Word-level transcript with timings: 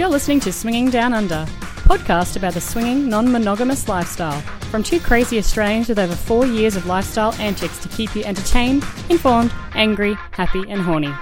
You're 0.00 0.08
listening 0.08 0.40
to 0.40 0.50
Swinging 0.50 0.88
Down 0.88 1.12
Under, 1.12 1.44
podcast 1.84 2.36
about 2.36 2.54
the 2.54 2.60
swinging, 2.62 3.10
non-monogamous 3.10 3.86
lifestyle 3.86 4.40
from 4.70 4.82
two 4.82 4.98
crazy 4.98 5.36
Australians 5.36 5.90
with 5.90 5.98
over 5.98 6.16
four 6.16 6.46
years 6.46 6.74
of 6.74 6.86
lifestyle 6.86 7.34
antics 7.34 7.78
to 7.80 7.88
keep 7.90 8.16
you 8.16 8.24
entertained, 8.24 8.82
informed, 9.10 9.52
angry, 9.74 10.14
happy, 10.30 10.64
and 10.70 10.80
horny. 10.80 11.12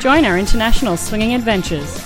Join 0.00 0.24
our 0.24 0.36
international 0.36 0.96
swinging 0.96 1.36
adventures. 1.36 1.96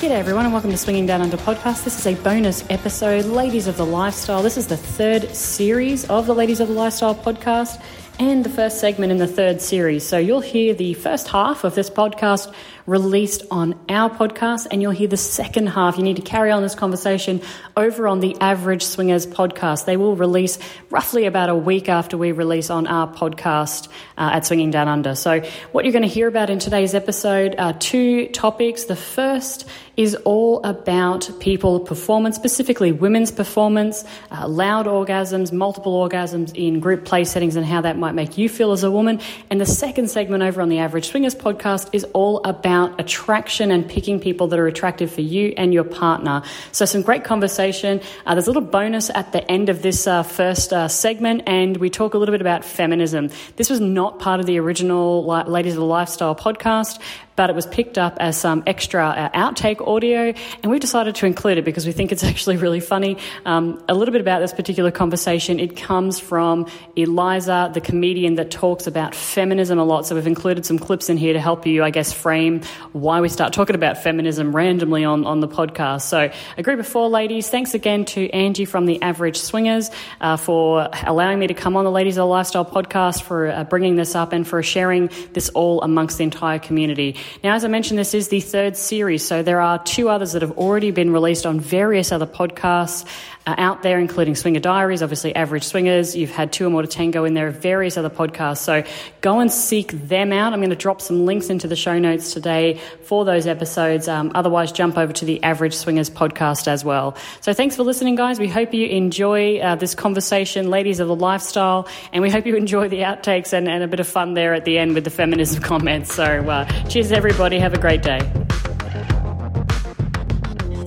G'day 0.00 0.10
everyone 0.10 0.46
and 0.46 0.52
welcome 0.52 0.72
to 0.72 0.76
Swinging 0.76 1.06
Down 1.06 1.22
Under 1.22 1.36
podcast. 1.36 1.84
This 1.84 1.96
is 1.96 2.08
a 2.08 2.20
bonus 2.24 2.68
episode, 2.68 3.24
Ladies 3.26 3.68
of 3.68 3.76
the 3.76 3.86
Lifestyle. 3.86 4.42
This 4.42 4.56
is 4.56 4.66
the 4.66 4.76
third 4.76 5.32
series 5.32 6.10
of 6.10 6.26
the 6.26 6.34
Ladies 6.34 6.58
of 6.58 6.66
the 6.66 6.74
Lifestyle 6.74 7.14
podcast 7.14 7.80
and 8.18 8.44
the 8.44 8.50
first 8.50 8.78
segment 8.78 9.10
in 9.10 9.18
the 9.18 9.26
third 9.26 9.60
series. 9.60 10.06
So 10.06 10.18
you'll 10.18 10.40
hear 10.40 10.72
the 10.74 10.94
first 10.94 11.28
half 11.28 11.64
of 11.64 11.74
this 11.74 11.90
podcast 11.90 12.52
released 12.86 13.42
on 13.50 13.78
our 13.88 14.10
podcast, 14.10 14.66
and 14.70 14.82
you'll 14.82 14.92
hear 14.92 15.08
the 15.08 15.16
second 15.16 15.68
half. 15.68 15.96
You 15.96 16.02
need 16.02 16.16
to 16.16 16.22
carry 16.22 16.50
on 16.50 16.62
this 16.62 16.74
conversation 16.74 17.40
over 17.76 18.06
on 18.06 18.20
the 18.20 18.36
Average 18.40 18.84
Swingers 18.84 19.26
podcast. 19.26 19.86
They 19.86 19.96
will 19.96 20.16
release 20.16 20.58
roughly 20.90 21.24
about 21.24 21.48
a 21.48 21.54
week 21.54 21.88
after 21.88 22.18
we 22.18 22.32
release 22.32 22.70
on 22.70 22.86
our 22.86 23.12
podcast 23.12 23.88
uh, 24.18 24.30
at 24.34 24.46
Swinging 24.46 24.70
Down 24.70 24.86
Under. 24.86 25.14
So, 25.14 25.40
what 25.72 25.84
you're 25.84 25.92
going 25.92 26.02
to 26.02 26.08
hear 26.08 26.28
about 26.28 26.50
in 26.50 26.58
today's 26.58 26.94
episode 26.94 27.54
are 27.58 27.72
two 27.72 28.28
topics. 28.28 28.84
The 28.84 28.96
first 28.96 29.66
is 29.96 30.14
all 30.24 30.62
about 30.64 31.30
people 31.40 31.80
performance, 31.80 32.36
specifically 32.36 32.92
women's 32.92 33.30
performance, 33.30 34.04
uh, 34.30 34.46
loud 34.48 34.86
orgasms, 34.86 35.52
multiple 35.52 36.06
orgasms 36.06 36.54
in 36.54 36.80
group 36.80 37.04
play 37.04 37.24
settings, 37.24 37.56
and 37.56 37.64
how 37.64 37.80
that 37.80 37.96
might 38.04 38.14
make 38.14 38.36
you 38.36 38.50
feel 38.50 38.72
as 38.72 38.84
a 38.84 38.90
woman. 38.90 39.18
And 39.48 39.58
the 39.58 39.66
second 39.66 40.10
segment 40.10 40.42
over 40.42 40.60
on 40.60 40.68
the 40.68 40.78
Average 40.78 41.08
Swingers 41.08 41.34
podcast 41.34 41.88
is 41.94 42.04
all 42.12 42.44
about 42.44 43.00
attraction 43.00 43.70
and 43.70 43.88
picking 43.88 44.20
people 44.20 44.46
that 44.48 44.58
are 44.58 44.66
attractive 44.66 45.10
for 45.10 45.22
you 45.22 45.54
and 45.56 45.72
your 45.72 45.84
partner. 45.84 46.42
So, 46.72 46.84
some 46.84 47.00
great 47.00 47.24
conversation. 47.24 48.02
Uh, 48.26 48.34
there's 48.34 48.46
a 48.46 48.50
little 48.50 48.68
bonus 48.68 49.08
at 49.08 49.32
the 49.32 49.50
end 49.50 49.70
of 49.70 49.80
this 49.80 50.06
uh, 50.06 50.22
first 50.22 50.74
uh, 50.74 50.88
segment, 50.88 51.44
and 51.46 51.78
we 51.78 51.88
talk 51.88 52.12
a 52.12 52.18
little 52.18 52.34
bit 52.34 52.42
about 52.42 52.62
feminism. 52.62 53.30
This 53.56 53.70
was 53.70 53.80
not 53.80 54.18
part 54.18 54.38
of 54.38 54.44
the 54.44 54.58
original 54.58 55.24
Ladies 55.24 55.72
of 55.72 55.78
the 55.78 55.86
Lifestyle 55.86 56.36
podcast, 56.36 57.00
but 57.36 57.50
it 57.50 57.56
was 57.56 57.66
picked 57.66 57.98
up 57.98 58.16
as 58.20 58.36
some 58.36 58.62
extra 58.66 59.06
uh, 59.06 59.30
outtake 59.30 59.86
audio, 59.86 60.32
and 60.62 60.70
we've 60.70 60.80
decided 60.80 61.14
to 61.16 61.26
include 61.26 61.58
it 61.58 61.64
because 61.64 61.86
we 61.86 61.92
think 61.92 62.12
it's 62.12 62.24
actually 62.32 62.56
really 62.56 62.80
funny. 62.80 63.16
Um, 63.44 63.82
a 63.88 63.94
little 63.94 64.12
bit 64.12 64.20
about 64.20 64.40
this 64.40 64.52
particular 64.52 64.90
conversation. 64.90 65.60
It 65.60 65.76
comes 65.76 66.18
from 66.18 66.66
Iliza, 66.96 67.72
the 67.74 67.80
comedian 67.80 68.36
that 68.36 68.50
talks 68.50 68.86
about 68.86 69.14
feminism 69.14 69.78
a 69.78 69.84
lot. 69.84 70.06
So 70.06 70.14
we've 70.14 70.26
included 70.26 70.64
some 70.66 70.78
clips 70.78 71.08
in 71.08 71.16
here 71.16 71.32
to 71.32 71.40
help 71.40 71.66
you, 71.66 71.82
I 71.82 71.90
guess, 71.90 72.12
frame 72.12 72.62
why 72.92 73.20
we 73.20 73.28
start 73.28 73.52
talking 73.52 73.74
about 73.74 73.98
feminism 73.98 74.54
randomly 74.54 75.04
on, 75.04 75.24
on 75.26 75.40
the 75.40 75.48
podcast. 75.48 76.02
So 76.02 76.30
a 76.56 76.62
group 76.62 76.80
of 76.80 76.86
four 76.86 77.08
ladies. 77.08 77.48
Thanks 77.50 77.74
again 77.74 78.04
to 78.06 78.30
Angie 78.30 78.64
from 78.64 78.86
the 78.86 79.02
Average 79.02 79.38
Swingers 79.38 79.90
uh, 80.20 80.36
for 80.36 80.88
allowing 81.04 81.38
me 81.38 81.46
to 81.46 81.54
come 81.54 81.76
on 81.76 81.84
the 81.84 81.90
Ladies 81.90 82.16
of 82.16 82.22
the 82.22 82.26
Lifestyle 82.26 82.64
podcast, 82.64 83.22
for 83.22 83.48
uh, 83.48 83.64
bringing 83.64 83.96
this 83.96 84.14
up, 84.14 84.32
and 84.32 84.46
for 84.46 84.62
sharing 84.62 85.10
this 85.32 85.48
all 85.50 85.82
amongst 85.82 86.18
the 86.18 86.24
entire 86.24 86.58
community. 86.58 87.16
Now, 87.42 87.54
as 87.54 87.64
I 87.64 87.68
mentioned, 87.68 87.98
this 87.98 88.14
is 88.14 88.28
the 88.28 88.40
third 88.40 88.76
series, 88.76 89.26
so 89.26 89.42
there 89.42 89.60
are 89.60 89.82
two 89.82 90.08
others 90.08 90.32
that 90.32 90.42
have 90.42 90.52
already 90.58 90.90
been 90.90 91.12
released 91.12 91.46
on 91.46 91.60
various 91.60 92.12
other 92.12 92.26
podcasts 92.26 93.06
out 93.46 93.82
there, 93.82 93.98
including 93.98 94.34
Swinger 94.34 94.60
Diaries, 94.60 95.02
obviously 95.02 95.34
Average 95.34 95.64
Swingers. 95.64 96.16
You've 96.16 96.30
had 96.30 96.52
Two 96.52 96.66
or 96.66 96.70
More 96.70 96.82
to 96.82 96.88
Tango 96.88 97.24
in 97.24 97.34
there, 97.34 97.50
various 97.50 97.96
other 97.96 98.10
podcasts. 98.10 98.58
So 98.58 98.84
go 99.20 99.40
and 99.40 99.52
seek 99.52 99.92
them 99.92 100.32
out. 100.32 100.52
I'm 100.52 100.60
going 100.60 100.70
to 100.70 100.76
drop 100.76 101.00
some 101.00 101.26
links 101.26 101.50
into 101.50 101.68
the 101.68 101.76
show 101.76 101.98
notes 101.98 102.32
today 102.32 102.80
for 103.02 103.24
those 103.24 103.46
episodes. 103.46 104.08
Um, 104.08 104.32
otherwise, 104.34 104.72
jump 104.72 104.96
over 104.96 105.12
to 105.12 105.24
the 105.24 105.42
Average 105.42 105.74
Swingers 105.74 106.10
podcast 106.10 106.68
as 106.68 106.84
well. 106.84 107.16
So 107.40 107.52
thanks 107.52 107.76
for 107.76 107.82
listening, 107.82 108.14
guys. 108.14 108.38
We 108.38 108.48
hope 108.48 108.72
you 108.72 108.86
enjoy 108.86 109.58
uh, 109.58 109.76
this 109.76 109.94
conversation, 109.94 110.70
ladies 110.70 111.00
of 111.00 111.08
the 111.08 111.16
lifestyle, 111.16 111.86
and 112.12 112.22
we 112.22 112.30
hope 112.30 112.46
you 112.46 112.56
enjoy 112.64 112.88
the 112.88 113.00
outtakes 113.00 113.52
and, 113.52 113.68
and 113.68 113.82
a 113.82 113.88
bit 113.88 114.00
of 114.00 114.08
fun 114.08 114.34
there 114.34 114.54
at 114.54 114.64
the 114.64 114.78
end 114.78 114.94
with 114.94 115.04
the 115.04 115.10
feminism 115.10 115.62
comments. 115.62 116.14
So 116.14 116.24
uh, 116.24 116.64
cheers, 116.88 117.12
everybody. 117.12 117.58
Have 117.58 117.74
a 117.74 117.78
great 117.78 118.02
day. 118.02 118.20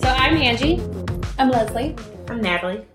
So 0.02 0.10
I'm 0.10 0.38
Angie. 0.38 0.82
I'm 1.38 1.50
Leslie. 1.50 1.96
I'm 2.38 2.44
Natalie. 2.44 2.86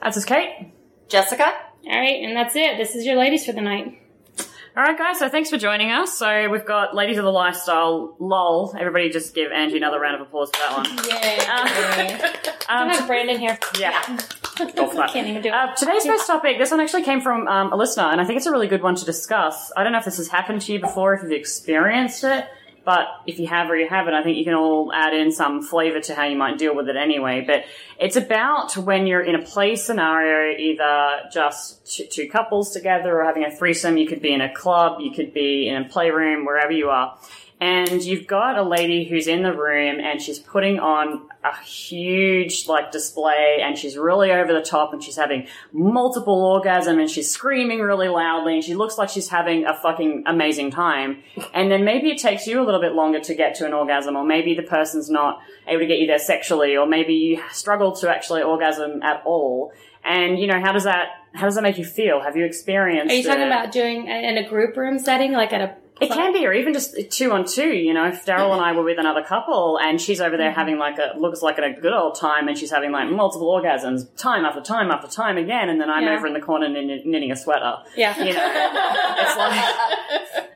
That's 0.00 0.16
us, 0.16 0.24
Kate. 0.24 0.72
Jessica. 1.08 1.44
All 1.44 2.00
right, 2.00 2.24
and 2.24 2.34
that's 2.34 2.56
it. 2.56 2.78
This 2.78 2.94
is 2.94 3.04
your 3.04 3.16
ladies 3.16 3.44
for 3.44 3.52
the 3.52 3.60
night. 3.60 4.00
All 4.38 4.82
right, 4.82 4.96
guys. 4.96 5.18
So 5.18 5.28
thanks 5.28 5.50
for 5.50 5.58
joining 5.58 5.90
us. 5.90 6.16
So 6.16 6.48
we've 6.48 6.64
got 6.64 6.96
Ladies 6.96 7.18
of 7.18 7.24
the 7.24 7.30
Lifestyle. 7.30 8.16
Lol. 8.18 8.74
Everybody, 8.78 9.10
just 9.10 9.34
give 9.34 9.52
Angie 9.52 9.76
another 9.76 10.00
round 10.00 10.14
of 10.14 10.26
applause 10.26 10.50
for 10.54 10.60
that 10.60 10.74
one. 10.74 10.86
Yay! 11.06 11.38
Uh, 11.46 12.62
um, 12.82 12.88
have 12.88 13.06
Brandon 13.06 13.38
here. 13.38 13.58
Yeah. 13.78 14.00
Can't 14.56 15.28
even 15.28 15.42
do 15.42 15.50
it. 15.50 15.54
Uh, 15.54 15.74
today's 15.74 16.06
first 16.06 16.26
topic. 16.26 16.56
This 16.56 16.70
one 16.70 16.80
actually 16.80 17.02
came 17.02 17.20
from 17.20 17.46
um, 17.46 17.70
a 17.74 17.76
listener, 17.76 18.04
and 18.04 18.22
I 18.22 18.24
think 18.24 18.38
it's 18.38 18.46
a 18.46 18.50
really 18.50 18.68
good 18.68 18.82
one 18.82 18.94
to 18.94 19.04
discuss. 19.04 19.70
I 19.76 19.84
don't 19.84 19.92
know 19.92 19.98
if 19.98 20.06
this 20.06 20.16
has 20.16 20.28
happened 20.28 20.62
to 20.62 20.72
you 20.72 20.80
before, 20.80 21.12
if 21.12 21.22
you've 21.22 21.32
experienced 21.32 22.24
it. 22.24 22.48
But 22.88 23.06
if 23.26 23.38
you 23.38 23.46
have 23.48 23.68
or 23.68 23.76
you 23.76 23.86
haven't, 23.86 24.14
I 24.14 24.22
think 24.22 24.38
you 24.38 24.46
can 24.46 24.54
all 24.54 24.90
add 24.94 25.12
in 25.12 25.30
some 25.30 25.62
flavor 25.62 26.00
to 26.00 26.14
how 26.14 26.24
you 26.24 26.38
might 26.38 26.56
deal 26.56 26.74
with 26.74 26.88
it 26.88 26.96
anyway. 26.96 27.44
But 27.46 27.64
it's 28.00 28.16
about 28.16 28.78
when 28.78 29.06
you're 29.06 29.20
in 29.20 29.34
a 29.34 29.42
play 29.42 29.76
scenario, 29.76 30.56
either 30.58 31.28
just 31.30 31.86
two, 31.86 32.06
two 32.06 32.30
couples 32.30 32.72
together 32.72 33.20
or 33.20 33.24
having 33.24 33.44
a 33.44 33.54
threesome. 33.54 33.98
You 33.98 34.08
could 34.08 34.22
be 34.22 34.32
in 34.32 34.40
a 34.40 34.50
club, 34.54 35.02
you 35.02 35.10
could 35.10 35.34
be 35.34 35.68
in 35.68 35.82
a 35.82 35.84
playroom, 35.86 36.46
wherever 36.46 36.72
you 36.72 36.88
are 36.88 37.18
and 37.60 38.02
you've 38.04 38.28
got 38.28 38.56
a 38.56 38.62
lady 38.62 39.04
who's 39.04 39.26
in 39.26 39.42
the 39.42 39.52
room 39.52 39.98
and 39.98 40.22
she's 40.22 40.38
putting 40.38 40.78
on 40.78 41.28
a 41.42 41.56
huge 41.64 42.68
like 42.68 42.92
display 42.92 43.58
and 43.60 43.76
she's 43.76 43.96
really 43.96 44.30
over 44.30 44.52
the 44.52 44.62
top 44.62 44.92
and 44.92 45.02
she's 45.02 45.16
having 45.16 45.48
multiple 45.72 46.44
orgasm 46.44 47.00
and 47.00 47.10
she's 47.10 47.28
screaming 47.28 47.80
really 47.80 48.06
loudly 48.06 48.54
and 48.54 48.64
she 48.64 48.76
looks 48.76 48.96
like 48.96 49.08
she's 49.08 49.28
having 49.28 49.66
a 49.66 49.74
fucking 49.74 50.22
amazing 50.26 50.70
time. 50.70 51.22
And 51.52 51.70
then 51.70 51.84
maybe 51.84 52.10
it 52.10 52.18
takes 52.18 52.46
you 52.46 52.62
a 52.62 52.64
little 52.64 52.80
bit 52.80 52.92
longer 52.92 53.18
to 53.20 53.34
get 53.34 53.56
to 53.56 53.66
an 53.66 53.72
orgasm 53.72 54.14
or 54.14 54.24
maybe 54.24 54.54
the 54.54 54.62
person's 54.62 55.10
not 55.10 55.40
able 55.66 55.80
to 55.80 55.86
get 55.86 55.98
you 55.98 56.06
there 56.06 56.20
sexually 56.20 56.76
or 56.76 56.86
maybe 56.86 57.14
you 57.14 57.42
struggle 57.50 57.92
to 57.96 58.08
actually 58.08 58.42
orgasm 58.42 59.02
at 59.02 59.22
all. 59.24 59.72
And 60.04 60.38
you 60.38 60.46
know 60.46 60.60
how 60.60 60.72
does 60.72 60.84
that 60.84 61.08
how 61.34 61.44
does 61.44 61.56
that 61.56 61.62
make 61.62 61.76
you 61.76 61.84
feel? 61.84 62.20
Have 62.20 62.36
you 62.36 62.44
experienced 62.44 63.12
are 63.12 63.16
you 63.16 63.22
talking 63.24 63.42
it? 63.42 63.46
about 63.46 63.72
doing 63.72 64.06
in 64.06 64.38
a 64.38 64.48
group 64.48 64.76
room 64.76 64.98
setting 64.98 65.32
like 65.32 65.52
at 65.52 65.60
a 65.60 65.74
it 66.00 66.10
can 66.10 66.32
be, 66.32 66.46
or 66.46 66.52
even 66.52 66.72
just 66.72 66.96
two 67.10 67.32
on 67.32 67.44
two. 67.44 67.68
You 67.68 67.94
know, 67.94 68.06
if 68.06 68.24
Daryl 68.24 68.52
and 68.52 68.60
I 68.60 68.72
were 68.72 68.82
with 68.82 68.98
another 68.98 69.22
couple, 69.22 69.78
and 69.78 70.00
she's 70.00 70.20
over 70.20 70.36
there 70.36 70.50
mm-hmm. 70.50 70.58
having 70.58 70.78
like 70.78 70.98
a 70.98 71.18
looks 71.18 71.42
like 71.42 71.58
a 71.58 71.72
good 71.80 71.92
old 71.92 72.14
time, 72.14 72.48
and 72.48 72.56
she's 72.56 72.70
having 72.70 72.92
like 72.92 73.08
multiple 73.10 73.48
orgasms, 73.48 74.06
time 74.16 74.44
after 74.44 74.60
time 74.60 74.90
after 74.90 75.08
time 75.08 75.36
again, 75.36 75.68
and 75.68 75.80
then 75.80 75.90
I'm 75.90 76.04
Yeah. 76.04 76.16
over 76.16 76.26
in 76.26 76.34
the 76.34 76.40
corner 76.40 76.68
knitting, 76.68 77.02
knitting 77.10 77.32
a 77.32 77.36
sweater. 77.36 77.78
Yeah. 77.96 78.16
You 78.18 78.32
know, 78.34 79.14
it's 79.18 79.36
like 79.36 79.74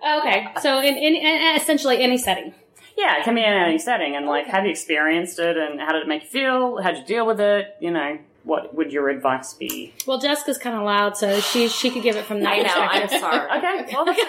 Okay, 0.19 0.48
so 0.60 0.81
in, 0.81 0.97
in, 0.97 1.14
in 1.14 1.56
essentially 1.56 2.00
any 2.02 2.19
setting. 2.19 2.52
yeah, 2.97 3.19
it 3.19 3.25
can 3.25 3.34
be 3.34 3.41
in 3.41 3.52
any 3.52 3.78
setting, 3.78 4.16
and 4.16 4.26
like, 4.26 4.47
have 4.47 4.64
you 4.64 4.70
experienced 4.70 5.38
it, 5.38 5.56
and 5.56 5.81
how 5.81 5.92
did 5.92 6.02
it 6.02 6.08
make 6.08 6.22
you 6.25 6.28
feel? 6.28 6.82
How'd 6.82 6.98
you 6.98 7.04
deal 7.04 7.26
with 7.26 7.41
it? 7.41 7.76
You 7.81 7.92
know, 7.92 8.19
what 8.44 8.75
would 8.75 8.92
your 8.92 9.08
advice 9.08 9.54
be? 9.54 9.94
Well, 10.06 10.19
Jessica's 10.19 10.58
kind 10.58 10.76
of 10.76 10.82
loud, 10.82 11.16
so 11.16 11.41
she 11.41 11.69
she 11.69 11.91
could 11.91 12.03
give 12.03 12.16
it 12.16 12.25
from 12.25 12.41
that 12.41 12.53
I 12.53 12.58
know. 12.58 12.75
I'm 12.75 13.08
sorry. 13.08 13.58
Okay, 13.58 13.94
well, 13.94 14.04
that's, 14.04 14.20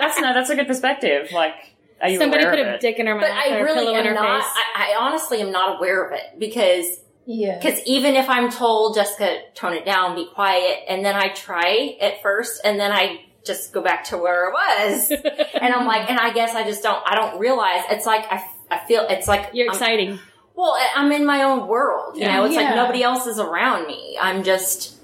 that's 0.00 0.20
no, 0.20 0.34
that's 0.34 0.50
a 0.50 0.56
good 0.56 0.66
perspective. 0.66 1.28
Like, 1.32 1.54
are 2.00 2.08
you 2.08 2.18
Somebody 2.18 2.42
aware 2.44 2.52
put 2.56 2.60
of 2.60 2.66
a 2.66 2.74
it? 2.74 2.80
dick 2.80 2.98
in 2.98 3.06
her 3.06 3.14
mouth 3.14 3.22
But 3.22 3.30
or 3.30 3.34
I 3.34 3.46
a 3.58 3.62
really 3.64 3.84
pillow 3.86 3.98
in 3.98 4.04
her 4.04 4.10
am 4.10 4.14
not. 4.16 4.42
face. 4.42 4.52
I, 4.74 4.92
I 4.94 4.96
honestly 5.00 5.40
am 5.40 5.52
not 5.52 5.76
aware 5.78 6.04
of 6.06 6.12
it 6.12 6.38
because 6.38 6.86
Yeah. 7.26 7.58
because 7.58 7.80
even 7.86 8.14
if 8.16 8.28
I'm 8.28 8.50
told 8.50 8.96
Jessica 8.96 9.38
tone 9.54 9.72
it 9.74 9.84
down, 9.84 10.14
be 10.16 10.26
quiet, 10.34 10.80
and 10.88 11.04
then 11.04 11.14
I 11.14 11.28
try 11.28 11.96
at 12.00 12.22
first, 12.22 12.60
and 12.64 12.78
then 12.80 12.90
I 12.92 13.20
just 13.46 13.72
go 13.72 13.82
back 13.82 14.04
to 14.04 14.16
where 14.18 14.48
I 14.48 14.50
was, 14.88 15.10
and 15.60 15.72
I'm 15.74 15.86
like, 15.86 16.10
and 16.10 16.18
I 16.18 16.32
guess 16.32 16.54
I 16.54 16.64
just 16.64 16.82
don't. 16.82 17.02
I 17.06 17.14
don't 17.14 17.38
realize 17.38 17.82
it's 17.90 18.06
like 18.06 18.24
I, 18.30 18.42
I 18.70 18.84
feel 18.88 19.06
it's 19.08 19.28
like 19.28 19.50
You're 19.52 19.66
I'm- 19.68 19.74
exciting. 19.76 20.18
Well, 20.56 20.76
I'm 20.94 21.10
in 21.12 21.26
my 21.26 21.42
own 21.42 21.66
world. 21.66 22.16
You 22.16 22.22
Yeah. 22.22 22.36
know, 22.36 22.44
it's 22.44 22.54
like 22.56 22.74
nobody 22.74 23.02
else 23.02 23.26
is 23.26 23.38
around 23.40 23.86
me. 23.86 24.16
I'm 24.20 24.44
just 24.44 24.94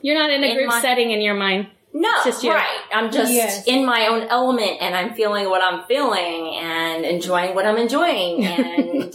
You're 0.00 0.18
not 0.18 0.30
in 0.30 0.42
a 0.44 0.46
in 0.46 0.54
group 0.56 0.68
my- 0.68 0.80
setting 0.80 1.10
in 1.10 1.20
your 1.20 1.34
mind. 1.34 1.68
no 1.92 2.08
it's 2.16 2.24
just 2.24 2.44
you. 2.44 2.52
right. 2.52 2.80
I'm 2.92 3.10
just 3.10 3.32
Yes. 3.32 3.66
in 3.66 3.84
my 3.84 4.06
own 4.06 4.22
element, 4.28 4.78
and 4.80 4.94
I'm 4.94 5.14
feeling 5.14 5.48
what 5.50 5.62
I'm 5.62 5.84
feeling, 5.84 6.54
and 6.56 7.04
enjoying 7.04 7.54
what 7.54 7.66
I'm 7.66 7.76
enjoying, 7.78 8.44
and 8.52 9.14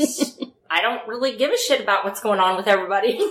I 0.69 0.81
don't 0.81 1.07
really 1.07 1.35
give 1.37 1.51
a 1.51 1.57
shit 1.57 1.79
about 1.81 2.03
what's 2.05 2.19
going 2.19 2.39
on 2.39 2.55
with 2.57 2.67
everybody. 2.67 3.17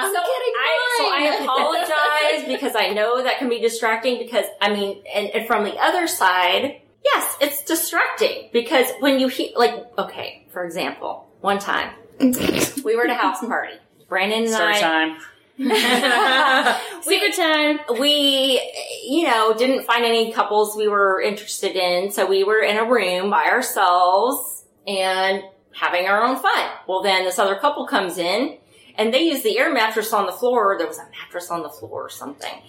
I'm 0.00 0.12
so 0.12 0.20
I, 0.20 0.94
so 0.98 1.04
I 1.04 1.38
apologize 1.42 2.48
because 2.48 2.74
I 2.76 2.88
know 2.92 3.22
that 3.22 3.38
can 3.38 3.48
be 3.48 3.58
distracting 3.60 4.18
because 4.18 4.44
I 4.60 4.72
mean, 4.72 5.02
and, 5.14 5.28
and 5.30 5.46
from 5.46 5.64
the 5.64 5.76
other 5.76 6.06
side, 6.06 6.80
yes, 7.04 7.36
it's 7.40 7.62
distracting 7.64 8.50
because 8.52 8.86
when 9.00 9.18
you 9.20 9.28
hear, 9.28 9.50
like, 9.56 9.74
okay, 9.98 10.46
for 10.52 10.64
example, 10.64 11.28
one 11.40 11.58
time 11.58 11.92
we 12.20 12.96
were 12.96 13.04
at 13.04 13.10
a 13.10 13.14
house 13.14 13.40
party. 13.40 13.74
Brandon 14.08 14.44
and 14.44 14.50
Story 14.50 14.74
I, 14.74 14.80
time. 14.80 15.18
Secret 17.02 17.34
time. 17.34 17.80
we, 17.98 18.60
you 19.04 19.24
know, 19.24 19.54
didn't 19.54 19.84
find 19.84 20.04
any 20.04 20.32
couples 20.32 20.76
we 20.76 20.88
were 20.88 21.20
interested 21.20 21.74
in, 21.76 22.10
so 22.10 22.26
we 22.26 22.44
were 22.44 22.60
in 22.60 22.76
a 22.76 22.84
room 22.84 23.28
by 23.28 23.46
ourselves 23.46 24.64
and 24.86 25.42
having 25.72 26.06
our 26.06 26.22
own 26.24 26.36
fun. 26.36 26.70
Well, 26.86 27.02
then 27.02 27.24
this 27.24 27.38
other 27.38 27.56
couple 27.56 27.86
comes 27.86 28.18
in 28.18 28.58
and 28.96 29.12
they 29.12 29.22
use 29.22 29.42
the 29.42 29.58
air 29.58 29.72
mattress 29.72 30.12
on 30.12 30.26
the 30.26 30.32
floor. 30.32 30.76
There 30.78 30.86
was 30.86 30.98
a 30.98 31.08
mattress 31.10 31.50
on 31.50 31.62
the 31.62 31.68
floor 31.68 32.06
or 32.06 32.10
something. 32.10 32.62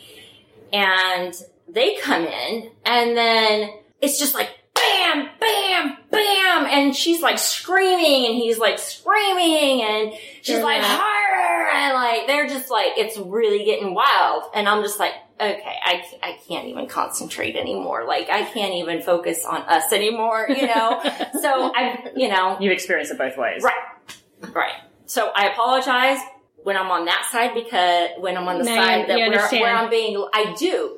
And 0.74 1.34
they 1.68 1.96
come 1.98 2.26
in 2.26 2.72
and 2.86 3.16
then 3.18 3.70
it's 4.02 4.18
just 4.20 4.34
like 4.34 4.50
bam, 4.74 5.30
bam, 5.40 5.98
bam. 6.12 6.66
And 6.66 6.96
she's 6.96 7.22
like 7.22 7.38
screaming 7.38 8.26
and 8.28 8.36
he's 8.36 8.58
like 8.58 8.80
screaming 8.80 9.82
and 9.82 10.14
she's 10.42 10.58
like, 10.64 10.82
like- 10.82 10.84
harder. 10.84 11.70
And 11.72 11.94
like, 11.94 12.28
they're 12.28 12.48
just 12.48 12.70
like, 12.72 12.94
it's 12.98 13.18
really 13.18 13.64
getting 13.66 13.94
wild. 13.94 14.44
And 14.56 14.68
I'm 14.68 14.82
just 14.84 15.00
like, 15.00 15.14
okay, 15.40 15.62
I, 15.84 16.04
I 16.24 16.40
can't 16.48 16.68
even 16.68 16.88
concentrate 16.88 17.56
anymore. 17.56 18.06
Like, 18.08 18.30
I 18.30 18.44
can't 18.44 18.74
even 18.76 19.02
focus 19.02 19.46
on 19.46 19.62
us 19.64 19.92
anymore, 19.94 20.48
you 20.50 20.66
know? 20.68 21.00
so 21.42 21.72
I, 21.76 22.12
you 22.16 22.28
know, 22.30 22.58
You've 22.60 22.74
experienced 22.74 23.12
it 23.12 23.18
both 23.18 23.38
ways. 23.38 23.64
Right. 23.64 24.54
Right. 24.54 24.74
So 25.06 25.32
I 25.36 25.48
apologize 25.50 26.20
when 26.64 26.76
I'm 26.78 26.90
on 26.92 27.06
that 27.06 27.28
side 27.32 27.54
because 27.54 28.10
when 28.20 28.38
I'm 28.38 28.48
on 28.48 28.60
the 28.60 28.66
No, 28.66 28.76
side 28.76 29.02
you- 29.02 29.08
that 29.08 29.20
you 29.20 29.30
where, 29.30 29.50
where 29.62 29.76
I'm 29.76 29.90
being, 29.90 30.28
I 30.34 30.54
do, 30.58 30.98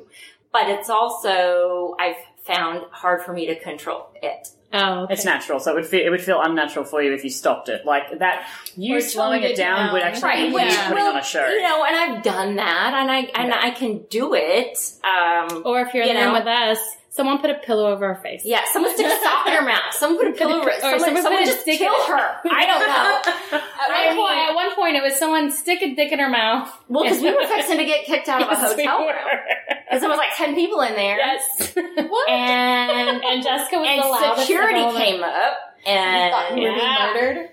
but 0.52 0.68
it's 0.68 0.90
also 0.90 1.96
I've 2.00 2.16
found 2.44 2.84
hard 2.90 3.22
for 3.22 3.32
me 3.32 3.46
to 3.46 3.58
control 3.58 4.08
it. 4.22 4.48
Oh, 4.74 5.02
okay. 5.04 5.12
It's 5.14 5.24
natural, 5.26 5.60
so 5.60 5.70
it 5.72 5.74
would 5.74 5.86
feel 5.86 6.06
it 6.06 6.08
would 6.08 6.22
feel 6.22 6.40
unnatural 6.40 6.86
for 6.86 7.02
you 7.02 7.12
if 7.12 7.24
you 7.24 7.30
stopped 7.30 7.68
it. 7.68 7.84
Like 7.84 8.18
that, 8.20 8.48
you 8.74 8.96
Or 8.96 9.00
slowing 9.02 9.42
it 9.42 9.50
it 9.50 9.56
down, 9.56 9.76
down. 9.86 9.92
would 9.92 10.02
actually 10.02 10.22
Right, 10.22 10.48
be 10.48 10.54
which 10.54 10.64
you 10.72 10.78
putting 10.88 11.04
will- 11.04 11.10
on 11.12 11.18
a 11.18 11.22
show. 11.22 11.46
You 11.46 11.60
know, 11.62 11.84
and 11.84 11.94
I've 11.94 12.22
done 12.22 12.56
that, 12.56 12.94
and 12.94 13.10
I 13.10 13.18
and 13.34 13.48
Yeah. 13.48 13.60
I 13.62 13.70
can 13.72 13.98
do 14.08 14.32
it. 14.34 14.78
Um, 15.04 15.62
Or 15.66 15.80
if 15.82 15.92
you're 15.92 16.04
in 16.04 16.08
You 16.10 16.14
the 16.14 16.20
room 16.24 16.32
know. 16.32 16.38
with 16.38 16.48
us, 16.48 16.78
someone 17.14 17.38
put 17.38 17.50
a 17.50 17.54
pillow 17.54 17.92
over 17.92 18.14
her 18.14 18.20
face. 18.22 18.42
yeah, 18.44 18.62
someone 18.72 18.92
stick 18.94 19.06
a 19.06 19.20
sock 19.22 19.46
in 19.46 19.52
her 19.52 19.62
mouth. 19.64 19.92
Someone 19.92 20.18
put 20.24 20.34
a 20.34 20.36
pillow. 20.36 20.60
Or 20.64 20.72
Someone, 20.80 21.00
someone 21.00 21.22
someone 21.22 21.44
just 21.44 21.60
stick 21.60 21.78
kill 21.78 21.94
in- 21.94 22.10
her. 22.10 22.36
I 22.50 22.66
don't 22.66 22.80
know. 22.80 23.58
At 23.82 23.90
I 23.90 24.06
one, 24.08 24.16
mean- 24.16 24.26
point, 24.26 24.38
at 24.38 24.54
one 24.54 24.74
point, 24.74 24.96
it 24.96 25.02
was 25.02 25.16
someone 25.18 25.50
stick 25.50 25.82
a 25.82 25.94
dick 25.94 26.10
in 26.12 26.18
her 26.18 26.28
mouth. 26.30 26.68
Well, 26.88 27.04
because 27.04 27.20
we 27.22 27.32
were 27.32 27.46
fixing 27.46 27.78
to 27.78 27.84
get 27.84 28.04
kicked 28.06 28.28
out 28.28 28.42
of 28.42 28.48
a 28.48 28.52
Yes, 28.52 28.76
we 28.76 28.84
hotel 28.84 29.00
were. 29.06 29.12
room 29.12 29.40
because 29.86 30.00
there 30.00 30.08
was 30.10 30.18
like 30.18 30.34
ten 30.36 30.54
people 30.54 30.80
in 30.80 30.94
there. 30.94 31.16
Yes. 31.18 31.74
what? 32.08 32.28
and 32.30 33.22
and 33.22 33.42
Jessica 33.42 33.78
was 33.78 33.86
the 33.86 33.92
and 33.92 34.00
loudest. 34.10 34.46
security 34.46 34.80
came 34.98 35.22
up 35.22 35.54
You 35.86 35.92
thought 35.92 36.46
and 36.52 36.60
you 36.60 36.70
were 36.70 36.76
Yeah. 36.76 37.12
being 37.12 37.24
murdered? 37.34 37.48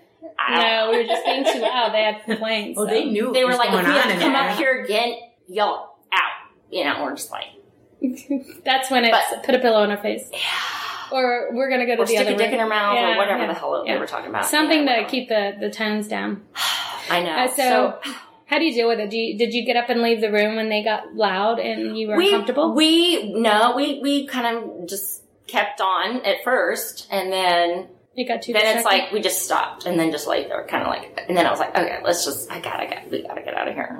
No, 0.52 0.88
we 0.92 0.98
were 0.98 1.04
just 1.04 1.26
being 1.26 1.44
too 1.44 1.60
loud. 1.60 1.94
They 1.94 2.04
had 2.04 2.24
complaints. 2.24 2.80
Oh, 2.80 2.86
so. 2.86 2.90
they 2.92 3.06
knew 3.06 3.34
they 3.34 3.44
were 3.44 3.56
like, 3.56 3.70
if 3.74 3.86
we 3.86 3.92
have 3.94 4.04
to 4.14 4.20
come 4.20 4.34
there. 4.34 4.50
up 4.50 4.58
here 4.58 4.84
again, 4.84 5.16
yell 5.48 5.98
out. 6.14 6.20
You 6.72 6.86
know, 6.86 7.04
we're 7.04 7.16
just 7.16 7.30
like, 7.32 7.46
That's 8.64 8.90
when 8.92 9.06
it's 9.06 9.18
But- 9.32 9.44
put 9.44 9.56
a 9.56 9.60
pillow 9.60 9.82
on 9.84 9.90
her 9.90 9.98
face. 9.98 10.30
Or 11.12 11.50
we're 11.54 11.70
gonna 11.72 11.86
go 11.88 11.96
to 11.96 12.02
or 12.04 12.06
the 12.06 12.12
stick 12.12 12.22
other 12.22 12.36
a 12.36 12.38
dick 12.38 12.46
room. 12.48 12.54
in 12.54 12.60
her 12.60 12.68
mouth 12.68 12.96
Yeah, 12.96 13.14
or 13.16 13.18
whatever 13.18 13.40
yeah, 13.42 13.48
the 13.48 13.54
hell 13.56 13.84
yeah. 13.86 13.94
they 13.94 14.00
were 14.00 14.06
talking 14.06 14.30
about. 14.30 14.46
Something 14.46 14.86
Yeah, 14.86 15.02
to 15.02 15.06
keep 15.08 15.28
the, 15.28 15.54
the 15.60 15.70
tones 15.72 16.08
down. 16.08 16.44
I 17.10 17.24
know. 17.24 17.32
Uh, 17.32 17.48
so, 17.48 18.00
how 18.46 18.60
do 18.60 18.66
you 18.66 18.74
deal 18.74 18.88
with 18.88 19.00
it? 19.00 19.10
Do 19.10 19.18
you, 19.18 19.36
did 19.38 19.52
you 19.54 19.66
get 19.66 19.76
up 19.76 19.90
and 19.90 20.02
leave 20.04 20.22
the 20.22 20.32
room 20.32 20.56
when 20.56 20.70
they 20.70 20.84
got 20.84 21.16
loud 21.16 21.58
and 21.60 21.98
you 21.98 22.08
were 22.10 22.16
we, 22.16 22.28
uncomfortable? 22.28 22.76
We 22.76 23.34
no, 23.34 23.74
we 23.76 24.00
we 24.02 24.28
kind 24.28 24.56
of 24.58 24.88
just 24.88 25.24
kept 25.48 25.82
on 25.82 26.24
at 26.26 26.44
first, 26.44 27.08
and 27.10 27.34
then 27.34 27.88
it 28.16 28.28
got 28.28 28.44
too 28.44 28.54
then 28.54 28.78
it's 28.78 28.86
like 28.86 29.12
we 29.12 29.20
just 29.22 29.42
stopped, 29.44 29.88
and 29.88 30.00
then 30.00 30.12
just 30.12 30.28
like 30.28 30.48
they 30.48 30.54
were 30.54 30.68
kind 30.68 30.84
of 30.84 30.90
like, 30.90 31.26
and 31.28 31.36
then 31.36 31.48
I 31.48 31.50
was 31.50 31.60
like, 31.60 31.76
okay, 31.76 31.98
let's 32.04 32.24
just, 32.24 32.52
I 32.52 32.60
gotta 32.60 32.86
get, 32.86 33.10
we 33.10 33.24
gotta 33.24 33.42
get 33.42 33.56
out 33.56 33.68
of 33.68 33.74
here. 33.74 34.00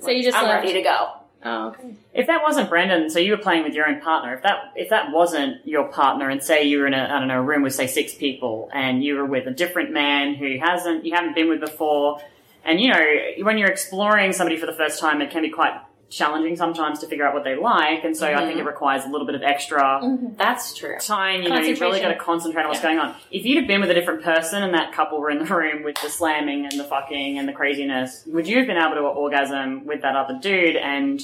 So 0.00 0.10
you 0.10 0.22
just 0.22 0.38
I'm 0.38 0.44
left. 0.46 0.64
ready 0.64 0.72
to 0.74 0.82
go. 0.82 1.08
Oh, 1.44 1.68
okay. 1.68 1.94
If 2.12 2.26
that 2.26 2.42
wasn't 2.42 2.68
Brendan, 2.68 3.10
so 3.10 3.18
you 3.18 3.32
were 3.32 3.38
playing 3.38 3.62
with 3.62 3.74
your 3.74 3.88
own 3.88 4.00
partner. 4.00 4.34
If 4.34 4.42
that 4.42 4.72
if 4.74 4.88
that 4.90 5.12
wasn't 5.12 5.66
your 5.66 5.84
partner, 5.88 6.28
and 6.28 6.42
say 6.42 6.64
you 6.64 6.80
were 6.80 6.86
in 6.86 6.94
a 6.94 7.04
I 7.04 7.18
don't 7.18 7.28
know 7.28 7.38
a 7.38 7.42
room 7.42 7.62
with 7.62 7.74
say 7.74 7.86
six 7.86 8.14
people, 8.14 8.68
and 8.72 9.04
you 9.04 9.16
were 9.16 9.26
with 9.26 9.46
a 9.46 9.50
different 9.50 9.92
man 9.92 10.34
who 10.34 10.58
hasn't 10.58 11.04
you 11.04 11.14
haven't 11.14 11.34
been 11.34 11.48
with 11.48 11.60
before, 11.60 12.20
and 12.64 12.80
you 12.80 12.92
know 12.92 13.04
when 13.42 13.58
you're 13.58 13.70
exploring 13.70 14.32
somebody 14.32 14.56
for 14.56 14.66
the 14.66 14.72
first 14.72 14.98
time, 14.98 15.20
it 15.22 15.30
can 15.30 15.42
be 15.42 15.50
quite 15.50 15.74
challenging 16.08 16.56
sometimes 16.56 17.00
to 17.00 17.06
figure 17.06 17.26
out 17.26 17.34
what 17.34 17.44
they 17.44 17.56
like, 17.56 18.04
and 18.04 18.16
so 18.16 18.32
I 18.32 18.46
think 18.46 18.58
it 18.58 18.64
requires 18.64 19.04
a 19.04 19.08
little 19.08 19.26
bit 19.26 19.34
of 19.34 19.42
extra 19.42 20.00
That's 20.36 20.74
true. 20.74 20.96
time. 21.00 21.42
You 21.42 21.48
know, 21.48 21.58
you've 21.58 21.80
really 21.80 22.00
got 22.00 22.08
to 22.08 22.16
concentrate 22.18 22.62
on 22.62 22.68
what's 22.68 22.80
going 22.80 22.98
on. 22.98 23.14
If 23.30 23.44
you'd 23.44 23.58
have 23.58 23.66
been 23.66 23.80
with 23.80 23.90
a 23.90 23.94
different 23.94 24.22
person 24.22 24.62
and 24.62 24.72
that 24.74 24.92
couple 24.92 25.20
were 25.20 25.30
in 25.30 25.38
the 25.38 25.44
room 25.52 25.82
with 25.82 25.96
the 26.02 26.08
slamming 26.08 26.64
and 26.64 26.78
the 26.78 26.84
fucking 26.84 27.38
and 27.38 27.48
the 27.48 27.52
craziness, 27.52 28.22
would 28.26 28.46
you 28.46 28.58
have 28.58 28.66
been 28.66 28.76
able 28.76 28.94
to 28.94 29.00
orgasm 29.00 29.84
with 29.84 30.02
that 30.02 30.14
other 30.16 30.38
dude? 30.40 30.76
And 30.76 31.20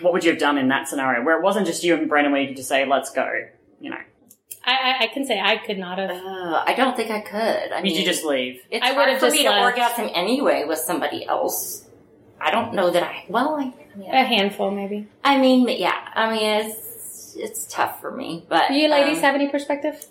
what 0.00 0.12
would 0.12 0.22
you 0.24 0.30
have 0.30 0.40
done 0.40 0.56
in 0.58 0.68
that 0.68 0.86
scenario 0.88 1.24
where 1.24 1.36
it 1.36 1.42
wasn't 1.42 1.66
just 1.66 1.82
you 1.82 1.94
and 1.94 2.08
Brendan 2.08 2.32
where 2.32 2.40
you 2.42 2.48
could 2.48 2.56
just 2.56 2.68
say, 2.68 2.86
let's 2.86 3.10
go? 3.10 3.28
You 3.80 3.90
know, 3.90 3.98
I, 4.64 4.72
I, 4.72 5.04
I 5.04 5.06
can 5.08 5.24
say 5.26 5.40
I 5.40 5.56
could 5.56 5.78
not 5.78 5.98
have. 5.98 6.10
Uh, 6.10 6.62
I 6.64 6.74
don't 6.76 6.96
think 6.96 7.10
I 7.10 7.20
could. 7.20 7.72
I 7.72 7.76
did 7.76 7.82
mean, 7.82 7.96
you 8.00 8.04
just 8.04 8.24
leave? 8.24 8.62
It's 8.70 8.84
I 8.84 8.92
hard 8.92 9.06
would've 9.08 9.18
for 9.20 9.26
just 9.26 9.36
me 9.36 9.42
to 9.44 9.50
left. 9.50 9.78
orgasm 9.78 10.10
anyway 10.14 10.64
with 10.66 10.78
somebody 10.78 11.26
else. 11.26 11.86
I 12.40 12.50
don't 12.50 12.74
know 12.74 12.90
that 12.90 13.02
I. 13.02 13.24
Well, 13.28 13.56
I. 13.56 13.72
A 14.00 14.24
handful, 14.24 14.70
maybe. 14.70 15.08
I 15.24 15.38
mean, 15.38 15.68
yeah. 15.68 16.08
I 16.14 16.32
mean, 16.32 16.66
it's 16.66 17.34
it's 17.36 17.66
tough 17.66 18.00
for 18.00 18.10
me, 18.10 18.44
but 18.48 18.68
Do 18.68 18.74
you 18.74 18.88
ladies 18.88 19.18
um, 19.18 19.22
have 19.24 19.34
any 19.34 19.48
perspective? 19.48 20.06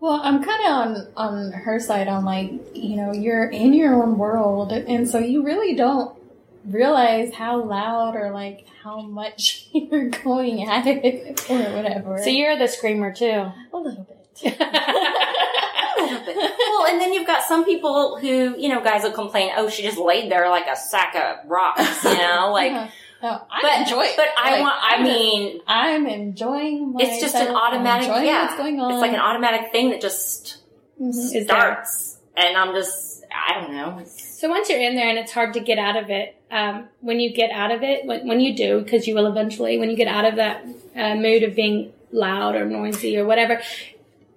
Well, 0.00 0.20
I'm 0.22 0.42
kind 0.42 0.64
of 0.64 0.70
on 0.70 1.08
on 1.16 1.52
her 1.52 1.78
side. 1.78 2.08
On 2.08 2.24
like, 2.24 2.50
you 2.74 2.96
know, 2.96 3.12
you're 3.12 3.48
in 3.48 3.74
your 3.74 4.02
own 4.02 4.18
world, 4.18 4.72
and 4.72 5.08
so 5.08 5.18
you 5.18 5.44
really 5.44 5.74
don't 5.74 6.16
realize 6.64 7.32
how 7.34 7.62
loud 7.62 8.16
or 8.16 8.30
like 8.32 8.66
how 8.82 9.00
much 9.00 9.68
you're 9.72 10.08
going 10.08 10.64
at 10.68 10.86
it 10.86 11.50
or 11.50 11.58
whatever. 11.76 12.18
So 12.22 12.30
you're 12.30 12.58
the 12.58 12.68
screamer 12.68 13.12
too. 13.12 13.26
a 13.26 13.76
little 13.76 14.06
bit. 14.08 14.16
a 14.60 16.02
little 16.02 16.26
bit. 16.26 16.36
well, 16.36 16.86
and 16.86 17.00
then 17.00 17.12
you've 17.12 17.26
got 17.26 17.42
some 17.44 17.64
people 17.64 18.18
who, 18.18 18.58
you 18.58 18.68
know, 18.68 18.82
guys 18.82 19.02
will 19.02 19.12
complain, 19.12 19.52
"Oh, 19.56 19.68
she 19.68 19.82
just 19.82 19.98
laid 19.98 20.30
there 20.30 20.48
like 20.48 20.66
a 20.66 20.76
sack 20.76 21.14
of 21.14 21.48
rocks," 21.50 22.04
you 22.04 22.16
know, 22.16 22.50
like. 22.52 22.72
Uh, 22.72 22.88
no, 23.22 23.42
I 23.50 23.58
but 23.62 23.80
enjoy 23.80 24.02
it. 24.02 24.16
but 24.16 24.26
I 24.36 24.52
Like, 24.52 24.60
want. 24.62 24.74
I 24.82 24.94
I'm 24.96 25.06
just- 25.06 25.18
mean, 25.18 25.60
I'm 25.66 26.06
enjoying. 26.06 26.94
it's 26.98 27.20
just 27.20 27.34
an 27.34 27.40
myself, 27.52 27.56
I'm 27.62 27.74
automatic. 27.74 28.08
Yeah, 28.26 28.44
what's 28.46 28.56
going 28.56 28.80
on. 28.80 28.92
it's 28.92 29.00
like 29.00 29.12
an 29.12 29.20
automatic 29.20 29.72
thing 29.72 29.90
that 29.90 30.00
just 30.00 30.58
Mhm. 31.00 31.44
Starts, 31.44 32.18
and 32.36 32.56
I'm 32.56 32.74
just. 32.74 33.24
I 33.32 33.60
don't 33.60 33.72
know. 33.72 34.02
So 34.06 34.48
once 34.48 34.68
you're 34.68 34.80
in 34.80 34.96
there 34.96 35.08
and 35.08 35.16
it's 35.18 35.30
hard 35.32 35.54
to 35.54 35.60
get 35.60 35.78
out 35.78 35.96
of 35.96 36.10
it, 36.10 36.34
um, 36.50 36.88
when 37.00 37.20
you 37.20 37.32
get 37.32 37.50
out 37.52 37.70
of 37.70 37.82
it, 37.84 38.04
when, 38.04 38.26
when 38.26 38.40
you 38.40 38.56
do, 38.56 38.80
because 38.80 39.06
you 39.06 39.14
will 39.14 39.26
eventually, 39.28 39.78
when 39.78 39.88
you 39.88 39.94
get 39.96 40.08
out 40.08 40.24
of 40.24 40.34
that 40.36 40.64
uh, 40.96 41.14
mood 41.14 41.44
of 41.44 41.54
being 41.54 41.92
loud 42.10 42.56
or 42.56 42.64
noisy 42.66 43.16
or 43.16 43.24
whatever, 43.24 43.62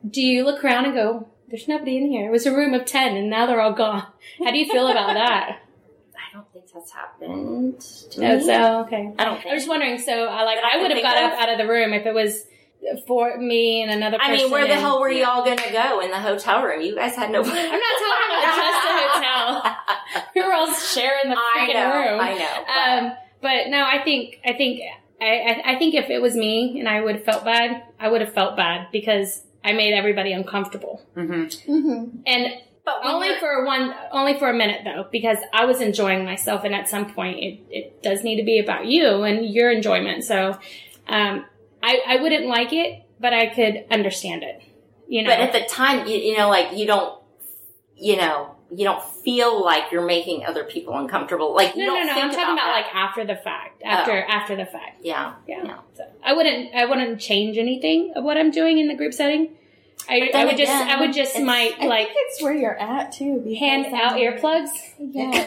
do 0.07 0.21
you 0.21 0.45
look 0.45 0.63
around 0.63 0.85
and 0.85 0.93
go, 0.93 1.27
"There's 1.49 1.67
nobody 1.67 1.97
in 1.97 2.11
here. 2.11 2.27
It 2.27 2.31
was 2.31 2.45
a 2.45 2.53
room 2.55 2.73
of 2.75 2.85
ten, 2.85 3.17
and 3.17 3.29
now 3.31 3.45
they're 3.47 3.59
all 3.61 3.73
gone." 3.73 4.05
How 4.43 4.51
do 4.51 4.57
you 4.59 4.65
feel 4.71 4.87
about 4.87 5.13
that? 5.15 5.59
I 6.73 6.79
that's 6.79 6.91
happened 6.91 7.79
to 7.81 8.21
No, 8.21 8.37
me. 8.37 8.43
so 8.43 8.79
okay. 8.87 9.13
I 9.19 9.25
don't 9.25 9.37
I 9.37 9.41
think. 9.41 9.53
was 9.55 9.67
wondering. 9.67 9.99
So 9.99 10.25
I 10.25 10.43
like 10.43 10.57
I 10.59 10.77
I 10.77 10.81
would 10.81 10.91
have 10.91 11.01
got 11.01 11.17
of? 11.17 11.31
up 11.33 11.39
out 11.39 11.49
of 11.49 11.57
the 11.57 11.67
room 11.67 11.93
if 11.93 12.05
it 12.05 12.13
was 12.13 12.45
for 13.07 13.37
me 13.37 13.81
and 13.81 13.91
another. 13.91 14.17
I 14.19 14.29
person. 14.29 14.43
mean, 14.45 14.51
where 14.51 14.67
the 14.67 14.75
hell 14.75 14.99
were 14.99 15.09
you 15.11 15.25
all 15.25 15.43
going 15.45 15.57
to 15.57 15.71
go 15.71 15.99
in 16.01 16.11
the 16.11 16.19
hotel 16.19 16.63
room? 16.63 16.81
You 16.81 16.95
guys 16.95 17.15
had 17.15 17.31
no. 17.31 17.41
I'm 17.41 17.47
not 17.47 17.53
talking 17.53 18.29
about 18.29 18.55
just 18.55 18.87
a 18.89 18.93
hotel. 19.07 19.77
We 20.35 20.41
were 20.45 20.53
all 20.53 20.73
sharing 20.73 21.29
the 21.29 21.37
I 21.37 21.71
know. 21.73 22.11
room. 22.11 22.19
I 22.19 22.33
know. 22.33 23.07
Um, 23.07 23.17
but 23.41 23.69
no, 23.69 23.83
I 23.83 24.03
think 24.03 24.39
I 24.45 24.53
think 24.53 24.81
I, 25.21 25.25
I 25.25 25.61
I 25.73 25.79
think 25.79 25.95
if 25.95 26.09
it 26.09 26.21
was 26.21 26.35
me 26.35 26.79
and 26.79 26.89
I 26.89 27.01
would 27.01 27.15
have 27.15 27.23
felt 27.25 27.45
bad, 27.45 27.83
I 27.99 28.09
would 28.09 28.21
have 28.21 28.33
felt 28.33 28.57
bad 28.57 28.87
because 28.91 29.43
I 29.63 29.71
made 29.73 29.93
everybody 29.93 30.33
uncomfortable. 30.33 31.01
Mm-hmm. 31.15 31.71
Mhm. 31.71 32.17
And 32.25 32.53
but 32.85 32.99
only 33.03 33.35
for 33.39 33.65
one, 33.65 33.93
only 34.11 34.37
for 34.37 34.49
a 34.49 34.53
minute 34.53 34.81
though, 34.83 35.07
because 35.11 35.37
I 35.53 35.65
was 35.65 35.79
enjoying 35.81 36.25
myself, 36.25 36.63
and 36.63 36.75
at 36.75 36.89
some 36.89 37.13
point, 37.13 37.37
it, 37.39 37.59
it 37.69 38.03
does 38.03 38.23
need 38.23 38.37
to 38.37 38.43
be 38.43 38.59
about 38.59 38.85
you 38.85 39.23
and 39.23 39.45
your 39.49 39.71
enjoyment. 39.71 40.23
So, 40.23 40.57
um, 41.07 41.45
I 41.81 41.99
I 42.07 42.15
wouldn't 42.21 42.45
like 42.47 42.73
it, 42.73 43.03
but 43.19 43.33
I 43.33 43.47
could 43.47 43.85
understand 43.89 44.43
it. 44.43 44.61
You 45.07 45.23
know, 45.23 45.29
But 45.29 45.39
at 45.39 45.53
the 45.53 45.61
time, 45.67 46.07
you, 46.07 46.17
you 46.17 46.37
know, 46.37 46.49
like 46.49 46.77
you 46.77 46.87
don't, 46.87 47.21
you 47.95 48.17
know, 48.17 48.55
you 48.71 48.83
don't 48.85 49.03
feel 49.03 49.63
like 49.63 49.91
you're 49.91 50.05
making 50.05 50.45
other 50.45 50.63
people 50.63 50.97
uncomfortable. 50.97 51.53
Like 51.53 51.75
you 51.75 51.85
no, 51.85 51.93
no, 51.93 52.03
no. 52.03 52.11
I'm 52.13 52.31
talking 52.31 52.53
about, 52.53 52.71
like 52.71 52.93
after 52.93 53.25
the 53.25 53.35
fact, 53.35 53.81
after 53.83 54.23
after 54.23 54.55
the 54.55 54.65
fact. 54.65 55.01
yeah, 55.03 55.35
Yeah. 55.47 55.63
yeah. 55.63 55.77
So 55.95 56.03
I 56.23 56.33
wouldn't 56.33 56.73
I 56.73 56.85
wouldn't 56.85 57.19
change 57.21 57.57
anything 57.57 58.13
of 58.15 58.23
what 58.23 58.37
I'm 58.37 58.51
doing 58.51 58.77
in 58.79 58.87
the 58.87 58.95
group 58.95 59.13
setting. 59.13 59.55
I, 60.09 60.15
I 60.15 60.29
then 60.31 60.47
would 60.47 60.57
just 60.57 60.71
I 60.71 60.99
would 60.99 61.13
just 61.13 61.31
it's- 61.31 61.45
might 61.45 61.73
I 61.79 61.85
like 61.87 62.07
think 62.07 62.17
it's 62.29 62.41
where 62.41 62.53
you're 62.53 62.77
at 62.77 63.11
too. 63.13 63.41
Because, 63.43 63.59
hand 63.59 63.85
out 63.93 64.13
earplugs. 64.17 64.69
Yeah. 64.99 65.31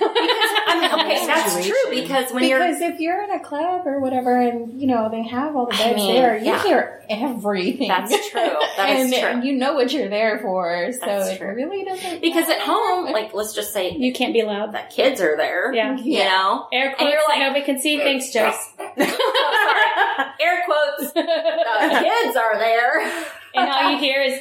I 0.68 0.80
mean, 0.80 0.92
okay, 1.06 1.26
that's 1.26 1.66
true 1.66 1.74
because 1.90 2.32
when 2.32 2.44
you're 2.44 2.58
because 2.58 2.80
if 2.80 3.00
you're 3.00 3.22
in 3.22 3.30
a 3.30 3.40
club 3.42 3.86
or 3.86 4.00
whatever, 4.00 4.40
and 4.40 4.80
you 4.80 4.86
know 4.86 5.08
they 5.10 5.22
have 5.24 5.54
all 5.56 5.66
the 5.66 5.74
I 5.74 5.78
beds 5.78 5.96
mean, 5.96 6.14
there, 6.14 6.38
you 6.38 6.44
yeah. 6.46 6.62
hear 6.62 7.04
everything. 7.08 7.88
That's 7.88 8.10
true. 8.30 8.40
That 8.76 8.90
is 8.98 9.12
and, 9.12 9.12
true. 9.12 9.28
and 9.30 9.44
you 9.44 9.52
know 9.54 9.74
what 9.74 9.92
you're 9.92 10.08
there 10.08 10.38
for, 10.40 10.90
so 10.92 10.98
That's 11.06 11.30
it 11.30 11.38
true. 11.38 11.54
really 11.54 11.84
doesn't. 11.84 12.20
because 12.20 12.48
at 12.48 12.60
home, 12.60 13.12
like 13.12 13.32
let's 13.34 13.54
just 13.54 13.72
say 13.72 13.90
You 13.96 14.12
can't 14.12 14.32
be 14.32 14.42
loud. 14.42 14.72
That 14.74 14.90
kids 14.90 15.20
are 15.20 15.36
there. 15.36 15.72
Yeah. 15.74 15.96
you 15.98 16.24
know. 16.24 16.66
Air 16.72 16.88
And 16.88 16.96
quotes 16.96 17.12
you're 17.12 17.28
like- 17.28 17.38
nobody 17.40 17.64
can 17.64 17.80
see. 17.80 17.98
Thanks, 17.98 18.32
Joyce. 18.32 18.72
oh, 18.78 18.86
sorry. 20.16 20.28
Air 20.40 20.62
quotes. 20.66 21.12
The 21.12 22.00
kids 22.02 22.36
are 22.36 22.58
there. 22.58 23.24
And 23.56 23.70
all 23.70 23.90
you 23.90 23.98
hear 23.98 24.20
is 24.22 24.40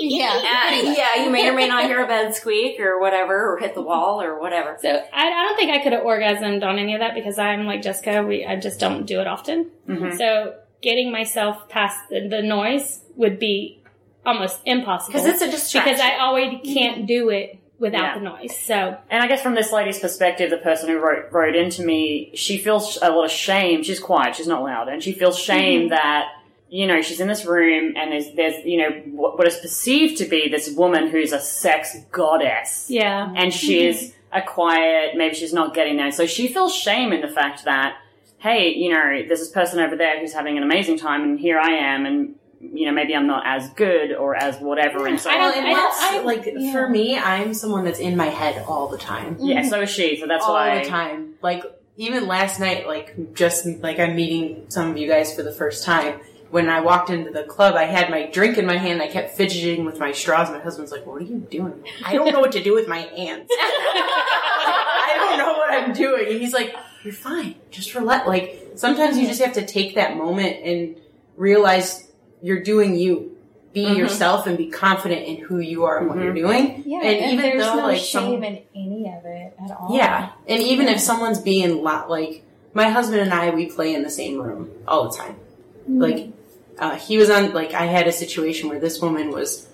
Yeah. 0.00 0.28
Uh, 0.34 0.92
yeah, 0.96 1.24
you 1.24 1.30
may 1.30 1.48
or 1.48 1.54
may 1.54 1.66
not 1.68 1.84
hear 1.84 2.02
a 2.02 2.06
bed 2.06 2.34
squeak 2.34 2.78
or 2.80 3.00
whatever, 3.00 3.52
or 3.52 3.58
hit 3.58 3.74
the 3.74 3.82
wall 3.82 4.20
or 4.22 4.38
whatever. 4.40 4.76
So 4.80 4.88
I, 4.90 5.26
I 5.28 5.44
don't 5.44 5.56
think 5.56 5.70
I 5.72 5.82
could 5.82 5.92
have 5.92 6.02
orgasmed 6.04 6.62
on 6.62 6.78
any 6.78 6.94
of 6.94 7.00
that 7.00 7.14
because 7.14 7.38
I'm 7.38 7.66
like 7.66 7.82
Jessica. 7.82 8.22
We 8.22 8.44
I 8.46 8.56
just 8.56 8.78
don't 8.80 9.04
do 9.06 9.20
it 9.20 9.26
often. 9.26 9.70
So 10.16 10.54
getting 10.80 11.10
myself 11.10 11.68
past 11.68 12.08
the, 12.08 12.28
the 12.28 12.42
noise 12.42 13.00
would 13.16 13.38
be 13.38 13.82
almost 14.24 14.60
impossible 14.64 15.12
Because 15.12 15.26
it's 15.26 15.42
a 15.42 15.50
distraction. 15.50 15.92
because 15.94 16.00
I 16.00 16.18
always 16.18 16.60
can't 16.64 17.06
do 17.06 17.30
it 17.30 17.58
without 17.80 18.02
Yeah. 18.02 18.14
the 18.18 18.20
noise. 18.24 18.56
So 18.58 18.96
And 19.10 19.22
I 19.22 19.26
guess 19.26 19.42
from 19.42 19.54
this 19.54 19.72
lady's 19.72 19.98
perspective, 19.98 20.50
the 20.50 20.58
person 20.58 20.88
who 20.88 20.98
wrote 20.98 21.32
wrote 21.32 21.56
into 21.56 21.82
me, 21.82 22.30
she 22.34 22.58
feels 22.58 22.98
a 23.00 23.10
lot 23.10 23.24
of 23.24 23.30
shame. 23.30 23.82
She's 23.82 23.98
quiet, 24.00 24.36
she's 24.36 24.46
not 24.46 24.62
loud, 24.62 24.88
and 24.88 25.02
she 25.02 25.12
feels 25.12 25.38
shame 25.38 25.88
that 25.88 26.26
you 26.70 26.86
know 26.86 27.00
she's 27.00 27.20
in 27.20 27.28
this 27.28 27.44
room 27.44 27.94
and 27.96 28.12
there's 28.12 28.32
there's 28.34 28.64
you 28.64 28.78
know 28.78 28.90
what, 29.12 29.38
what 29.38 29.46
is 29.46 29.56
perceived 29.56 30.18
to 30.18 30.26
be 30.26 30.48
this 30.48 30.70
woman 30.70 31.08
who's 31.08 31.32
a 31.32 31.40
sex 31.40 31.96
goddess, 32.12 32.86
yeah, 32.88 33.32
and 33.36 33.52
she's 33.52 34.10
mm-hmm. 34.10 34.38
a 34.38 34.42
quiet. 34.42 35.16
Maybe 35.16 35.34
she's 35.34 35.52
not 35.52 35.74
getting 35.74 35.96
there, 35.96 36.12
so 36.12 36.26
she 36.26 36.48
feels 36.48 36.74
shame 36.74 37.12
in 37.12 37.20
the 37.20 37.28
fact 37.28 37.64
that 37.64 37.98
hey, 38.38 38.72
you 38.74 38.90
know, 38.90 39.22
there's 39.26 39.40
this 39.40 39.50
person 39.50 39.80
over 39.80 39.96
there 39.96 40.20
who's 40.20 40.32
having 40.32 40.56
an 40.56 40.62
amazing 40.62 40.98
time, 40.98 41.22
and 41.22 41.40
here 41.40 41.58
I 41.58 41.70
am, 41.70 42.06
and 42.06 42.34
you 42.60 42.86
know 42.86 42.92
maybe 42.92 43.14
I'm 43.14 43.26
not 43.26 43.44
as 43.46 43.70
good 43.70 44.12
or 44.12 44.34
as 44.34 44.58
whatever, 44.58 45.06
and 45.06 45.18
so 45.18 45.30
I 45.30 45.38
don't- 45.38 45.56
and 45.56 45.66
I 45.66 45.72
don't- 45.72 45.94
I- 46.02 46.22
like 46.24 46.48
yeah. 46.52 46.72
for 46.72 46.88
me, 46.88 47.16
I'm 47.18 47.54
someone 47.54 47.84
that's 47.84 47.98
in 47.98 48.16
my 48.16 48.26
head 48.26 48.64
all 48.66 48.88
the 48.88 48.98
time, 48.98 49.36
yeah, 49.40 49.60
mm-hmm. 49.60 49.68
so 49.68 49.82
is 49.82 49.90
she. 49.90 50.18
So 50.20 50.26
that's 50.26 50.44
all 50.44 50.54
why 50.54 50.78
All 50.78 50.84
the 50.84 50.88
time. 50.88 51.34
Like 51.42 51.64
even 51.96 52.26
last 52.26 52.60
night, 52.60 52.86
like 52.86 53.34
just 53.34 53.66
like 53.66 53.98
I'm 53.98 54.14
meeting 54.14 54.66
some 54.68 54.90
of 54.90 54.98
you 54.98 55.08
guys 55.08 55.34
for 55.34 55.42
the 55.42 55.52
first 55.52 55.84
time. 55.84 56.20
When 56.50 56.70
I 56.70 56.80
walked 56.80 57.10
into 57.10 57.30
the 57.30 57.42
club, 57.44 57.74
I 57.74 57.84
had 57.84 58.10
my 58.10 58.26
drink 58.26 58.56
in 58.56 58.64
my 58.64 58.78
hand. 58.78 59.02
I 59.02 59.08
kept 59.08 59.36
fidgeting 59.36 59.84
with 59.84 59.98
my 60.00 60.12
straws. 60.12 60.48
My 60.50 60.58
husband's 60.60 60.90
like, 60.92 61.04
"What 61.04 61.20
are 61.20 61.24
you 61.24 61.36
doing?" 61.50 61.84
I 62.04 62.14
don't 62.14 62.32
know 62.32 62.40
what 62.40 62.52
to 62.52 62.62
do 62.62 62.74
with 62.74 62.88
my 62.88 62.98
hands. 63.00 63.48
I 63.50 65.14
don't 65.18 65.38
know 65.38 65.52
what 65.58 65.70
I'm 65.72 65.92
doing. 65.92 66.26
And 66.32 66.40
he's 66.40 66.52
like, 66.54 66.74
"You're 67.04 67.12
fine. 67.12 67.54
Just 67.70 67.94
relax." 67.94 68.26
Like 68.26 68.72
sometimes 68.76 69.18
you 69.18 69.26
just 69.26 69.42
have 69.42 69.54
to 69.54 69.66
take 69.66 69.94
that 69.96 70.16
moment 70.16 70.56
and 70.64 70.96
realize 71.36 72.10
you're 72.42 72.62
doing 72.62 72.96
you. 72.96 73.34
Be 73.74 73.84
Mhm. 73.84 73.98
yourself 73.98 74.46
and 74.46 74.56
be 74.56 74.68
confident 74.68 75.26
in 75.26 75.36
who 75.36 75.58
you 75.58 75.84
are 75.84 75.98
and 75.98 76.08
what 76.08 76.16
you're 76.18 76.32
doing. 76.32 76.82
Yeah, 76.86 77.00
And 77.02 77.18
and, 77.18 77.32
even 77.32 77.44
there's 77.44 77.62
though, 77.62 77.76
no 77.76 77.82
like, 77.88 77.98
shame 77.98 78.36
some- 78.40 78.44
in 78.44 78.60
any 78.74 79.06
of 79.14 79.24
it 79.26 79.54
at 79.62 79.76
all. 79.76 79.88
Yeah, 79.94 80.30
and 80.48 80.62
even 80.62 80.88
if 80.88 80.98
someone's 80.98 81.38
being 81.38 81.82
loud, 81.82 82.08
like 82.08 82.42
my 82.72 82.88
husband 82.88 83.20
and 83.20 83.32
I, 83.34 83.50
we 83.50 83.66
play 83.66 83.94
in 83.94 84.02
the 84.02 84.10
same 84.10 84.40
room 84.40 84.70
all 84.88 85.10
the 85.10 85.16
time. 85.16 85.36
Like 85.86 86.30
uh, 86.78 86.96
he 86.96 87.18
was 87.18 87.30
on, 87.30 87.52
like 87.52 87.74
I 87.74 87.86
had 87.86 88.06
a 88.06 88.12
situation 88.12 88.68
where 88.68 88.78
this 88.78 89.00
woman 89.00 89.30
was 89.30 89.68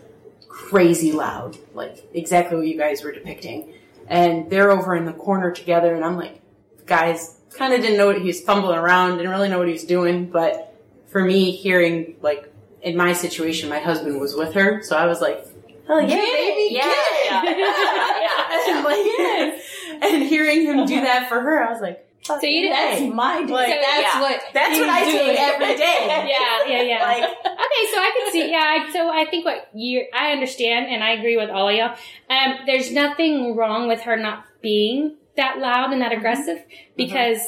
crazy 0.49 1.13
loud, 1.13 1.57
like 1.75 2.05
exactly 2.15 2.57
what 2.57 2.67
you 2.67 2.79
guys 2.79 3.03
were 3.03 3.13
depicting, 3.13 3.75
and 4.09 4.51
they're 4.51 4.71
over 4.71 4.95
in 4.95 5.05
the 5.05 5.13
corner 5.13 5.51
together, 5.51 5.95
and 5.95 6.05
I'm 6.05 6.17
like, 6.17 6.41
guys, 6.87 7.39
kind 7.57 7.75
of 7.75 7.81
didn't 7.81 7.97
know 7.97 8.07
what 8.07 8.21
he 8.21 8.27
was 8.27 8.41
fumbling 8.41 8.79
around, 8.79 9.17
didn't 9.19 9.31
really 9.31 9.49
know 9.49 9.59
what 9.59 9.69
he 9.69 9.73
was 9.73 9.85
doing, 9.85 10.27
but 10.27 10.75
for 11.09 11.23
me, 11.23 11.51
hearing 11.53 12.17
like 12.23 12.53
in 12.83 12.97
my 12.97 13.13
situation, 13.13 13.69
my 13.69 13.79
husband 13.79 14.21
was 14.21 14.35
with 14.35 14.55
her, 14.55 14.83
so 14.83 14.97
I 14.97 15.07
was 15.07 15.21
like, 15.21 15.47
hell 15.87 16.01
yeah, 16.01 16.17
baby, 16.17 16.75
Yeah, 16.75 16.85
yeah, 17.25 17.43
yeah, 17.45 18.69
and, 18.77 18.85
like, 18.85 20.03
and 20.03 20.23
hearing 20.23 20.63
him 20.63 20.87
do 20.87 21.01
that 21.03 21.29
for 21.29 21.41
her, 21.41 21.63
I 21.63 21.73
was 21.73 21.81
like, 21.81 22.07
so 22.25 22.41
you 22.43 22.69
That's 22.71 23.01
didn't. 23.01 23.15
my 23.15 23.45
day. 23.45 23.53
Like, 23.53 23.81
that's 23.81 24.15
yeah. 24.15 24.21
what 24.21 24.41
that's 24.53 24.79
what 24.79 24.89
I 24.89 25.05
he's 25.05 25.15
do 25.15 25.21
every 25.21 25.77
day. 25.77 26.01
Yeah, 26.35 26.67
yeah, 26.67 26.83
yeah. 26.83 27.03
Like, 27.03 27.25
Okay, 27.25 27.93
so 27.93 27.99
I 27.99 28.13
can 28.17 28.33
see. 28.33 28.51
Yeah, 28.51 28.93
so 28.93 29.11
I 29.11 29.27
think 29.27 29.45
what 29.45 29.69
you, 29.75 30.07
I 30.15 30.33
understand, 30.33 30.87
and 30.87 31.03
I 31.03 31.11
agree 31.13 31.37
with 31.37 31.51
all 31.51 31.69
of 31.69 31.75
y'all. 31.75 31.97
Um, 32.31 32.59
there's 32.67 32.91
nothing 32.93 33.57
wrong 33.57 33.89
with 33.89 34.03
her 34.03 34.17
not 34.17 34.45
being 34.63 35.17
that 35.37 35.59
loud 35.59 35.93
and 35.93 36.01
that 36.01 36.11
mm-hmm. 36.11 36.19
aggressive 36.19 36.59
mm-hmm. 36.59 36.97
because 36.97 37.41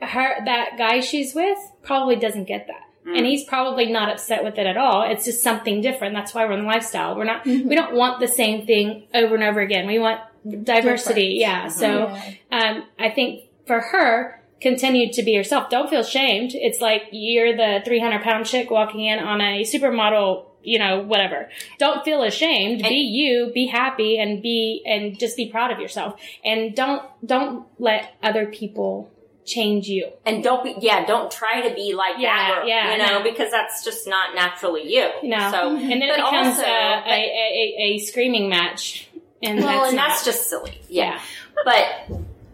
her 0.00 0.44
that 0.44 0.76
guy 0.78 1.00
she's 1.00 1.34
with 1.34 1.58
probably 1.82 2.16
doesn't 2.16 2.44
get 2.44 2.66
that. 2.68 2.86
Mm. 3.06 3.16
And 3.16 3.26
he's 3.26 3.44
probably 3.44 3.90
not 3.90 4.10
upset 4.10 4.44
with 4.44 4.58
it 4.58 4.66
at 4.66 4.76
all. 4.76 5.10
It's 5.10 5.24
just 5.24 5.42
something 5.42 5.80
different. 5.80 6.14
That's 6.14 6.34
why 6.34 6.44
we're 6.44 6.52
in 6.52 6.60
the 6.60 6.66
lifestyle. 6.66 7.16
We're 7.16 7.24
not, 7.24 7.44
mm-hmm. 7.44 7.68
we 7.68 7.74
don't 7.74 7.94
want 7.94 8.20
the 8.20 8.28
same 8.28 8.66
thing 8.66 9.04
over 9.14 9.34
and 9.34 9.42
over 9.42 9.60
again. 9.60 9.86
We 9.86 9.98
want 9.98 10.20
diversity. 10.64 11.36
Yeah. 11.40 11.68
So, 11.68 12.08
Yeah. 12.08 12.34
um, 12.52 12.84
I 12.98 13.08
think 13.08 13.44
for 13.70 13.78
her, 13.78 14.42
continue 14.60 15.12
to 15.12 15.22
be 15.22 15.30
yourself. 15.30 15.70
Don't 15.70 15.88
feel 15.88 16.02
shamed. 16.02 16.50
It's 16.54 16.80
like 16.80 17.04
you're 17.12 17.56
the 17.56 17.82
300 17.84 18.20
pound 18.20 18.44
chick 18.46 18.68
walking 18.68 19.04
in 19.04 19.20
on 19.20 19.40
a 19.40 19.62
supermodel, 19.62 20.46
you 20.64 20.80
know, 20.80 21.02
whatever. 21.02 21.48
Don't 21.78 22.04
feel 22.04 22.24
ashamed. 22.24 22.82
be 22.82 22.96
you, 22.96 23.52
be 23.54 23.66
happy 23.68 24.18
and 24.18 24.42
be, 24.42 24.82
and 24.84 25.16
just 25.20 25.36
be 25.36 25.48
proud 25.50 25.70
of 25.70 25.78
yourself. 25.78 26.20
And 26.44 26.74
don't, 26.74 27.02
don't 27.24 27.64
let 27.78 28.12
other 28.24 28.46
people 28.46 29.08
change 29.46 29.86
you. 29.86 30.10
And 30.26 30.42
don't 30.42 30.64
be, 30.64 30.74
yeah, 30.80 31.06
don't 31.06 31.30
try 31.30 31.68
to 31.68 31.72
be 31.72 31.94
like 31.94 32.14
Yeah, 32.18 32.36
that, 32.36 32.62
or, 32.64 32.66
yeah, 32.66 32.90
you 32.92 32.98
know, 32.98 33.18
no. 33.18 33.22
because 33.22 33.52
that's 33.52 33.84
just 33.84 34.08
not 34.08 34.34
naturally 34.34 34.92
you. 34.92 35.08
No. 35.22 35.50
So, 35.52 35.76
and 35.76 35.90
then 35.92 36.02
it 36.02 36.16
becomes 36.16 36.58
also- 36.58 36.62
a, 36.62 37.02
a, 37.06 37.12
a, 37.12 37.82
a, 37.82 37.98
screaming 38.00 38.48
match. 38.48 39.08
And 39.42 39.60
well, 39.60 39.68
that's 39.78 39.88
and 39.90 39.96
not, 39.96 40.08
that's 40.08 40.24
just 40.24 40.50
silly. 40.50 40.80
yeah. 40.88 41.20
But, 41.64 41.86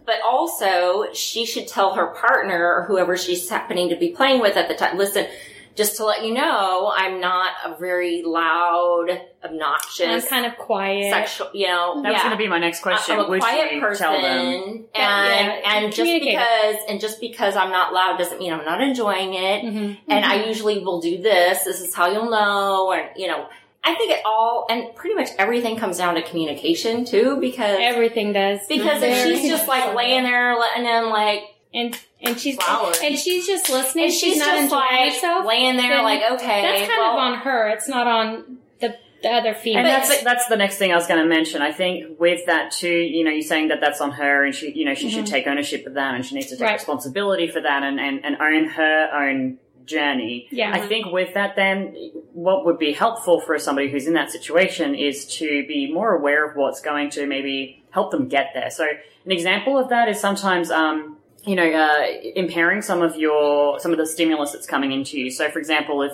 but 0.07 0.21
also, 0.25 1.13
she 1.13 1.45
should 1.45 1.67
tell 1.67 1.93
her 1.95 2.07
partner 2.15 2.73
or 2.75 2.83
whoever 2.85 3.17
she's 3.17 3.47
happening 3.49 3.89
to 3.89 3.95
be 3.97 4.09
playing 4.11 4.39
with 4.41 4.55
at 4.55 4.69
the 4.69 4.73
time, 4.73 4.97
listen, 4.97 5.27
just 5.75 5.97
to 5.97 6.05
let 6.05 6.23
you 6.25 6.33
know, 6.33 6.91
I'm 6.95 7.19
not 7.19 7.51
a 7.65 7.77
very 7.77 8.23
loud, 8.25 9.07
I'm 9.43 9.51
obnoxious, 9.51 10.27
kind 10.27 10.45
of 10.45 10.57
quiet. 10.57 11.11
sexual, 11.11 11.49
you 11.53 11.67
know, 11.67 12.01
That 12.01 12.13
was 12.13 12.17
yeah. 12.17 12.23
going 12.23 12.31
to 12.31 12.37
be 12.37 12.47
my 12.47 12.57
next 12.57 12.81
question. 12.81 13.19
I'm 13.19 13.25
a 13.25 13.29
Would 13.29 13.41
quiet 13.41 13.79
person, 13.81 14.07
tell 14.07 14.19
them? 14.21 14.25
and 14.25 14.85
Yeah, 14.95 15.59
yeah, 15.59 15.71
and 15.83 15.93
just 15.93 16.11
because 16.19 16.75
and 16.89 16.99
just 17.01 17.19
because 17.21 17.55
I'm 17.57 17.69
not 17.71 17.93
loud 17.93 18.17
doesn't 18.17 18.39
mean 18.39 18.53
I'm 18.53 18.65
not 18.65 18.81
enjoying 18.81 19.33
it. 19.35 19.63
Mhm. 19.65 19.97
And 20.07 20.25
I 20.25 20.45
usually 20.45 20.79
will 20.79 20.99
do 21.01 21.21
this. 21.21 21.63
This 21.63 21.81
is 21.81 21.93
how 21.93 22.09
you'll 22.11 22.31
know, 22.31 22.91
and 22.93 23.09
you 23.15 23.27
know, 23.27 23.47
I 23.87 23.95
think 23.95 24.11
it 24.11 24.21
all 24.25 24.67
and 24.69 24.93
pretty 24.95 25.15
much 25.15 25.29
everything 25.37 25.77
comes 25.77 25.97
down 25.97 26.15
to 26.15 26.21
communication 26.21 27.05
too, 27.05 27.37
because 27.39 27.77
Everything 27.79 28.33
does. 28.33 28.59
because 28.67 29.01
if 29.01 29.23
she's 29.23 29.49
just 29.49 29.67
like 29.67 29.95
laying 29.95 30.23
there 30.23 30.55
letting 30.57 30.83
him 30.85 31.05
like, 31.05 31.43
and 31.73 31.97
and 32.21 32.39
she's 32.39 32.55
Flowers. 32.57 32.99
and 33.01 33.17
she's 33.17 33.47
just 33.47 33.69
listening. 33.69 34.05
and 34.05 34.13
she's, 34.13 34.33
she's, 34.33 34.37
not 34.39 34.47
just 34.47 34.63
enjoying 34.63 34.81
like 34.81 35.13
herself. 35.13 35.45
laying 35.45 35.77
there 35.77 36.01
like, 36.03 36.21
okay, 36.33 36.61
That's 36.61 36.87
kind 36.89 36.99
well, 36.99 37.13
of 37.13 37.19
on 37.19 37.39
her. 37.39 37.69
It's 37.69 37.87
not 37.87 38.07
on 38.07 38.57
the 38.81 38.97
the 39.23 39.29
other 39.29 39.53
female. 39.53 39.85
And 39.85 39.87
that's 39.87 40.23
that's 40.23 40.47
the 40.47 40.57
next 40.57 40.77
thing 40.77 40.91
I 40.91 40.95
was 40.95 41.07
going 41.07 41.21
to 41.21 41.27
mention. 41.27 41.61
I 41.61 41.71
think 41.71 42.19
with 42.19 42.45
that 42.47 42.71
too, 42.71 42.89
you 42.89 43.23
know, 43.23 43.31
you're 43.31 43.41
saying 43.41 43.69
that 43.69 43.79
that's 43.79 44.01
on 44.01 44.11
her, 44.11 44.43
and 44.43 44.53
she, 44.53 44.71
you 44.73 44.83
know, 44.85 44.95
she 44.95 45.09
should 45.09 45.25
mm-hmm. 45.25 45.33
take 45.33 45.47
ownership 45.47 45.85
of 45.87 45.93
that, 45.93 46.13
and 46.15 46.25
she 46.25 46.35
needs 46.35 46.47
to 46.47 46.55
take 46.57 46.65
Right. 46.65 46.73
responsibility 46.73 47.47
for 47.47 47.61
that, 47.61 47.83
and, 47.83 47.99
and 47.99 48.25
and 48.25 48.35
own 48.41 48.65
her 48.69 49.09
own 49.13 49.59
journey. 49.87 50.47
Yeah. 50.51 50.71
I 50.73 50.85
think 50.85 51.11
with 51.11 51.33
that, 51.33 51.55
then 51.55 51.95
what 52.33 52.65
would 52.65 52.77
be 52.77 52.93
helpful 52.93 53.39
for 53.39 53.57
somebody 53.57 53.89
who's 53.89 54.05
in 54.05 54.13
that 54.13 54.31
situation 54.31 54.93
is 54.93 55.25
to 55.37 55.65
be 55.67 55.91
more 55.91 56.15
aware 56.15 56.47
of 56.47 56.55
what's 56.55 56.81
going 56.81 57.09
to 57.11 57.25
maybe 57.25 57.83
help 57.89 58.11
them 58.11 58.27
get 58.27 58.51
there. 58.53 58.69
So 58.69 58.85
an 59.25 59.31
example 59.31 59.77
of 59.77 59.89
that 59.89 60.07
is 60.09 60.19
sometimes. 60.19 60.69
Um, 60.69 61.15
you 61.45 61.55
know, 61.55 61.71
uh, 61.71 62.05
impairing 62.35 62.81
some 62.81 63.01
of 63.01 63.15
your 63.15 63.79
some 63.79 63.93
of 63.93 63.97
the 63.97 64.05
stimulus 64.05 64.51
that's 64.51 64.67
coming 64.67 64.91
into 64.91 65.17
you. 65.17 65.31
So, 65.31 65.49
for 65.49 65.59
example, 65.59 66.01
if 66.01 66.11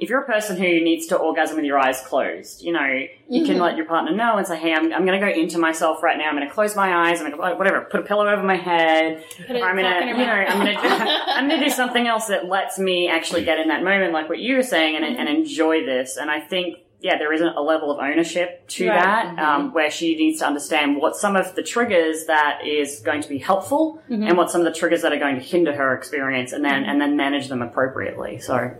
if 0.00 0.08
you're 0.08 0.22
a 0.22 0.26
person 0.26 0.56
who 0.56 0.64
needs 0.64 1.06
to 1.06 1.16
orgasm 1.16 1.56
with 1.56 1.64
your 1.64 1.78
eyes 1.78 2.00
closed, 2.00 2.62
you 2.62 2.72
know, 2.72 2.86
you 3.28 3.44
can 3.44 3.54
mm-hmm. 3.54 3.62
let 3.62 3.76
your 3.76 3.86
partner 3.86 4.14
know 4.14 4.36
and 4.36 4.46
say, 4.46 4.58
hey, 4.58 4.74
I'm, 4.74 4.92
I'm 4.92 5.06
going 5.06 5.18
to 5.20 5.26
go 5.26 5.32
into 5.32 5.58
myself 5.58 6.02
right 6.02 6.18
now. 6.18 6.24
I'm 6.24 6.34
going 6.34 6.46
to 6.46 6.52
close 6.52 6.74
my 6.74 7.08
eyes. 7.08 7.20
I'm 7.20 7.30
going 7.30 7.32
to, 7.32 7.56
whatever, 7.56 7.82
put 7.82 8.00
a 8.00 8.02
pillow 8.02 8.28
over 8.28 8.42
my 8.42 8.56
head. 8.56 9.24
Put 9.46 9.56
Or 9.56 9.64
I'm 9.64 9.76
going 9.76 10.14
to, 10.14 10.20
you 10.20 10.26
know. 10.26 10.32
I'm 10.32 10.64
going 10.64 10.76
to, 10.76 10.82
I'm 10.82 11.48
going 11.48 11.60
to 11.60 11.66
do 11.66 11.72
something 11.72 12.06
else 12.06 12.26
that 12.26 12.46
lets 12.46 12.78
me 12.78 13.08
actually 13.08 13.44
get 13.44 13.58
in 13.58 13.68
that 13.68 13.82
moment, 13.84 14.12
like 14.12 14.28
what 14.28 14.38
you 14.38 14.56
were 14.56 14.62
saying, 14.62 14.96
and, 14.96 15.04
and 15.04 15.28
enjoy 15.28 15.84
this. 15.84 16.16
And 16.16 16.30
I 16.30 16.40
think, 16.40 16.78
yeah, 17.02 17.18
there 17.18 17.32
isn't 17.32 17.56
a 17.56 17.60
level 17.60 17.90
of 17.90 17.98
ownership 17.98 18.66
to 18.68 18.88
Right. 18.88 19.02
that, 19.02 19.38
um, 19.38 19.72
where 19.72 19.90
she 19.90 20.16
needs 20.16 20.38
to 20.38 20.46
understand 20.46 20.96
what 20.96 21.16
some 21.16 21.34
of 21.36 21.54
the 21.56 21.62
triggers 21.62 22.26
that 22.26 22.60
is 22.64 23.00
going 23.00 23.20
to 23.22 23.28
be 23.28 23.38
helpful 23.38 24.00
Mm-hmm. 24.08 24.22
and 24.28 24.38
what 24.38 24.50
some 24.50 24.60
of 24.60 24.64
the 24.72 24.78
triggers 24.78 25.02
that 25.02 25.12
are 25.12 25.18
going 25.18 25.34
to 25.36 25.42
hinder 25.42 25.74
her 25.74 25.94
experience 25.96 26.52
and 26.52 26.64
then, 26.64 26.84
and 26.84 27.00
then 27.00 27.16
manage 27.16 27.48
them 27.48 27.60
appropriately. 27.62 28.38
So 28.38 28.70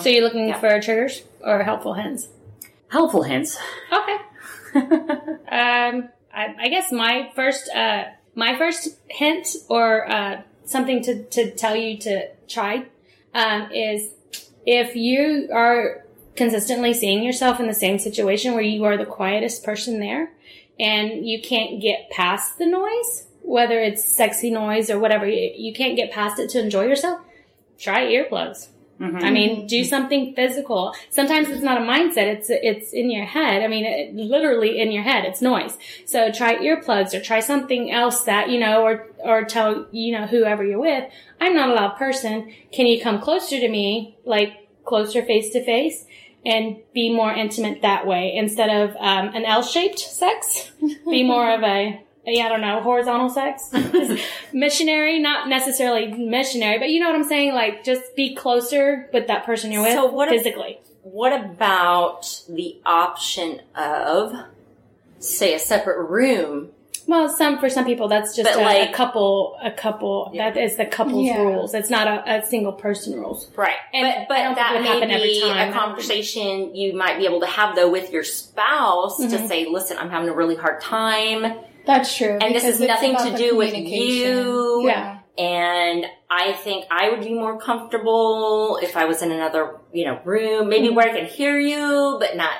so 0.00 0.08
you're 0.08 0.22
looking 0.24 0.48
Yeah. 0.48 0.58
for 0.58 0.80
triggers 0.80 1.22
or 1.42 1.62
helpful 1.62 1.94
hints. 1.94 2.28
helpful 2.88 3.22
hints. 3.22 3.58
Okay. 3.92 4.16
um, 5.50 6.08
I, 6.34 6.54
I 6.58 6.68
guess 6.68 6.90
my 6.92 7.30
first 7.34 7.68
uh, 7.74 8.04
my 8.34 8.56
first 8.56 8.88
hint 9.08 9.48
or 9.68 10.10
uh, 10.10 10.42
something 10.64 11.02
to, 11.04 11.24
to 11.24 11.50
tell 11.54 11.74
you 11.76 11.98
to 11.98 12.28
try 12.48 12.84
um, 13.34 13.70
is 13.72 14.08
if 14.66 14.94
you 14.96 15.48
are 15.52 16.04
consistently 16.38 16.94
seeing 16.94 17.22
yourself 17.22 17.60
in 17.60 17.66
the 17.66 17.74
same 17.74 17.98
situation 17.98 18.54
where 18.54 18.62
you 18.62 18.84
are 18.84 18.96
the 18.96 19.04
quietest 19.04 19.62
person 19.64 20.00
there 20.00 20.32
and 20.80 21.28
you 21.28 21.42
can't 21.42 21.82
get 21.82 22.08
past 22.10 22.56
the 22.58 22.66
noise, 22.66 23.26
whether 23.42 23.78
it's 23.80 24.04
sexy 24.04 24.50
noise 24.50 24.88
or 24.88 24.98
whatever, 24.98 25.26
you, 25.26 25.52
you 25.56 25.74
can't 25.74 25.96
get 25.96 26.12
past 26.12 26.38
it 26.38 26.48
to 26.50 26.60
enjoy 26.60 26.86
yourself, 26.86 27.20
try 27.78 28.06
earplugs. 28.06 28.68
Mhm. 29.00 29.22
I 29.22 29.30
mean, 29.30 29.66
do 29.68 29.84
something 29.84 30.34
physical. 30.34 30.92
Sometimes 31.10 31.48
it's 31.50 31.62
not 31.62 31.80
a 31.80 31.84
mindset; 31.84 32.26
it's 32.26 32.50
it's 32.50 32.92
in 32.92 33.12
your 33.12 33.26
head. 33.26 33.62
I 33.62 33.68
mean, 33.68 33.84
it, 33.86 34.12
literally 34.14 34.80
in 34.80 34.90
your 34.90 35.04
head. 35.04 35.24
It's 35.24 35.40
noise. 35.40 35.78
So 36.04 36.32
try 36.32 36.56
earplugs 36.56 37.14
or 37.14 37.20
try 37.20 37.38
something 37.38 37.92
else 37.92 38.24
that 38.24 38.50
you 38.50 38.58
know, 38.58 38.82
or 38.82 39.06
or 39.20 39.44
tell 39.44 39.86
you 39.92 40.18
know 40.18 40.26
whoever 40.26 40.64
you're 40.64 40.80
with, 40.80 41.04
I'm 41.40 41.54
not 41.54 41.70
a 41.70 41.74
loud 41.74 41.96
person. 41.96 42.52
Can 42.72 42.86
you 42.86 43.00
come 43.00 43.20
closer 43.20 43.60
to 43.60 43.68
me, 43.68 44.16
like 44.24 44.66
closer 44.84 45.22
face 45.22 45.50
to 45.52 45.64
face, 45.64 46.04
and 46.48 46.78
be 46.94 47.12
more 47.12 47.30
intimate 47.30 47.82
that 47.82 48.06
way 48.06 48.34
instead 48.34 48.70
of 48.70 48.96
um, 48.96 49.28
an 49.34 49.44
L-shaped 49.44 49.98
sex? 49.98 50.72
Be 50.80 51.22
more 51.24 51.52
of 51.52 51.62
a 51.62 52.02
yeah, 52.24 52.46
I 52.46 52.48
don't 52.48 52.60
know, 52.60 52.82
horizontal 52.82 53.30
sex. 53.30 53.70
missionary, 54.52 55.18
not 55.18 55.48
necessarily 55.48 56.08
missionary, 56.08 56.78
but 56.78 56.90
you 56.90 57.00
know 57.00 57.06
what 57.06 57.16
I'm 57.16 57.24
saying? 57.24 57.54
Like, 57.54 57.84
just 57.84 58.14
be 58.16 58.34
closer 58.34 59.08
with 59.12 59.28
that 59.28 59.46
person 59.46 59.72
you're 59.72 59.82
with 59.82 59.94
So 59.94 60.06
what 60.06 60.28
physically. 60.28 60.78
What 61.02 61.32
about 61.32 62.42
the 62.48 62.76
option 62.84 63.62
of, 63.74 64.34
say, 65.18 65.54
a 65.54 65.58
separate 65.58 66.06
room? 66.06 66.70
Well, 67.08 67.28
some 67.28 67.58
for 67.58 67.68
some 67.70 67.84
people 67.86 68.06
that's 68.06 68.36
just 68.36 68.48
a, 68.54 68.58
like- 68.60 68.90
a 68.90 68.92
couple. 68.92 69.58
A 69.62 69.70
couple 69.72 70.30
that 70.36 70.56
is 70.56 70.76
the 70.76 70.84
couple's 70.86 71.26
Yeah. 71.26 71.38
rules. 71.42 71.74
It's 71.74 71.90
not 71.90 72.06
a, 72.06 72.38
a 72.38 72.46
single 72.46 72.72
person 72.72 73.18
rules. 73.18 73.50
Right. 73.56 73.74
And 73.92 74.26
but 74.28 74.36
I 74.36 74.42
but 74.42 74.44
don't 74.44 74.54
that 74.56 74.72
would 74.74 74.82
may 74.82 74.88
happen 74.88 75.10
every 75.10 75.28
be 75.28 75.40
time. 75.40 75.56
I 75.56 75.64
a 75.68 75.72
conversation 75.72 76.76
you 76.76 76.92
might 76.94 77.18
be 77.18 77.24
able 77.24 77.40
to 77.40 77.46
have 77.46 77.74
though 77.74 77.90
with 77.90 78.12
your 78.12 78.22
spouse 78.24 79.16
to 79.16 79.24
Mhm. 79.26 79.48
say, 79.48 79.66
listen, 79.66 79.96
I'm 79.98 80.10
having 80.10 80.28
a 80.28 80.34
really 80.34 80.54
hard 80.54 80.80
time 80.82 81.58
That's 81.86 82.14
true. 82.16 82.38
and 82.40 82.54
this 82.54 82.64
is 82.64 82.78
nothing 82.78 83.16
to 83.16 83.36
do 83.36 83.56
with 83.56 83.74
you. 83.74 84.86
Yeah. 84.86 85.18
And 85.38 86.04
I 86.30 86.52
think 86.52 86.84
I 86.90 87.10
would 87.10 87.20
be 87.20 87.32
more 87.32 87.58
comfortable 87.60 88.78
if 88.82 88.96
I 88.96 89.04
was 89.06 89.22
in 89.22 89.30
another, 89.32 89.76
you 89.92 90.04
know, 90.04 90.20
room, 90.24 90.68
maybe 90.68 90.90
where 90.90 91.08
I 91.08 91.16
can 91.16 91.26
hear 91.26 91.58
you, 91.58 92.16
but 92.20 92.36
not 92.36 92.50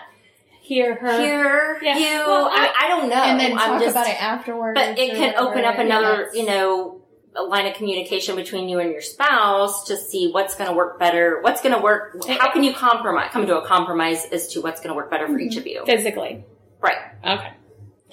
Hear 0.69 0.95
her. 0.97 1.19
hear 1.21 1.79
Yeah. 1.83 1.97
you. 1.97 2.19
Well, 2.27 2.51
I, 2.53 2.75
I 2.83 2.89
don't 2.89 3.09
know. 3.09 3.23
And 3.23 3.41
then 3.41 3.53
I'm 3.53 3.59
talk 3.59 3.81
just, 3.81 3.93
about 3.93 4.07
it 4.07 4.23
afterwards. 4.23 4.79
But 4.79 4.99
it 4.99 5.13
or 5.13 5.17
can 5.17 5.35
open 5.39 5.65
up 5.65 5.79
another, 5.79 6.25
Yes. 6.27 6.35
you 6.37 6.45
know, 6.45 7.01
a 7.35 7.43
line 7.43 7.67
of 7.67 7.75
communication 7.75 8.37
between 8.37 8.69
you 8.69 8.79
and 8.79 8.91
your 8.91 9.01
spouse 9.01 9.85
to 9.87 9.97
see 9.97 10.31
what's 10.31 10.57
going 10.57 10.69
to 10.69 10.77
work 10.77 10.99
better. 10.99 11.41
What's 11.41 11.63
going 11.63 11.75
to 11.75 11.81
work? 11.81 12.23
How 12.29 12.53
can 12.53 12.65
you 12.65 12.75
compromise? 12.75 13.31
Come 13.33 13.47
to 13.47 13.59
a 13.59 13.67
compromise 13.67 14.27
as 14.31 14.49
to 14.49 14.61
what's 14.61 14.81
going 14.83 14.91
to 14.91 14.95
work 14.95 15.11
better 15.11 15.27
for 15.27 15.39
each 15.39 15.57
of 15.57 15.67
you. 15.67 15.85
physically. 15.87 16.45
Right. 16.81 16.99
Okay. 17.25 17.53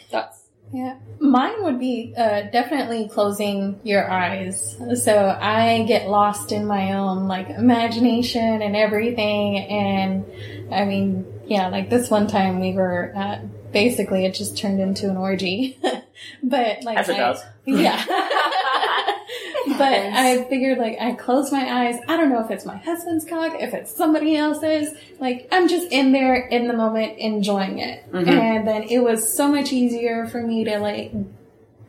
Thoughts? 0.09 0.43
Yeah, 0.73 0.95
mine 1.19 1.63
would 1.63 1.79
be 1.79 2.13
uh, 2.17 2.43
definitely 2.51 3.07
closing 3.07 3.79
your 3.83 4.09
eyes. 4.09 4.75
So 5.03 5.37
I 5.39 5.83
get 5.87 6.09
lost 6.09 6.51
in 6.51 6.65
my 6.65 6.93
own 6.93 7.27
like 7.27 7.49
imagination 7.49 8.61
and 8.61 8.75
everything. 8.75 9.57
And 9.57 10.25
I 10.73 10.85
mean, 10.85 11.25
yeah, 11.47 11.67
like 11.69 11.89
this 11.89 12.09
one 12.09 12.27
time 12.27 12.59
we 12.59 12.73
were 12.73 13.13
uh, 13.15 13.39
basically 13.71 14.25
it 14.25 14.33
just 14.33 14.57
turned 14.57 14.79
into 14.79 15.09
an 15.09 15.17
orgy. 15.17 15.77
but 16.43 16.83
like, 16.83 16.97
As 16.97 17.09
it 17.09 17.15
I- 17.15 17.17
does. 17.19 17.43
yeah. 17.65 18.03
but. 19.77 19.81
I 19.81 20.45
figured 20.49 20.77
like 20.77 20.97
I 20.99 21.13
close 21.13 21.51
my 21.51 21.85
eyes. 21.85 21.99
I 22.07 22.17
don't 22.17 22.29
know 22.29 22.43
if 22.43 22.51
it's 22.51 22.65
my 22.65 22.77
husband's 22.77 23.25
cock, 23.25 23.53
if 23.59 23.73
it's 23.73 23.95
somebody 23.95 24.35
else's. 24.35 24.93
Like 25.19 25.47
I'm 25.51 25.67
just 25.67 25.91
in 25.91 26.11
there 26.11 26.35
in 26.35 26.67
the 26.67 26.73
moment 26.73 27.17
enjoying 27.17 27.79
it. 27.79 28.09
Mhm. 28.11 28.27
And 28.27 28.67
then 28.67 28.83
it 28.83 28.99
was 28.99 29.35
so 29.35 29.47
much 29.47 29.71
easier 29.73 30.27
for 30.27 30.41
me 30.41 30.63
to 30.65 30.79
like 30.79 31.11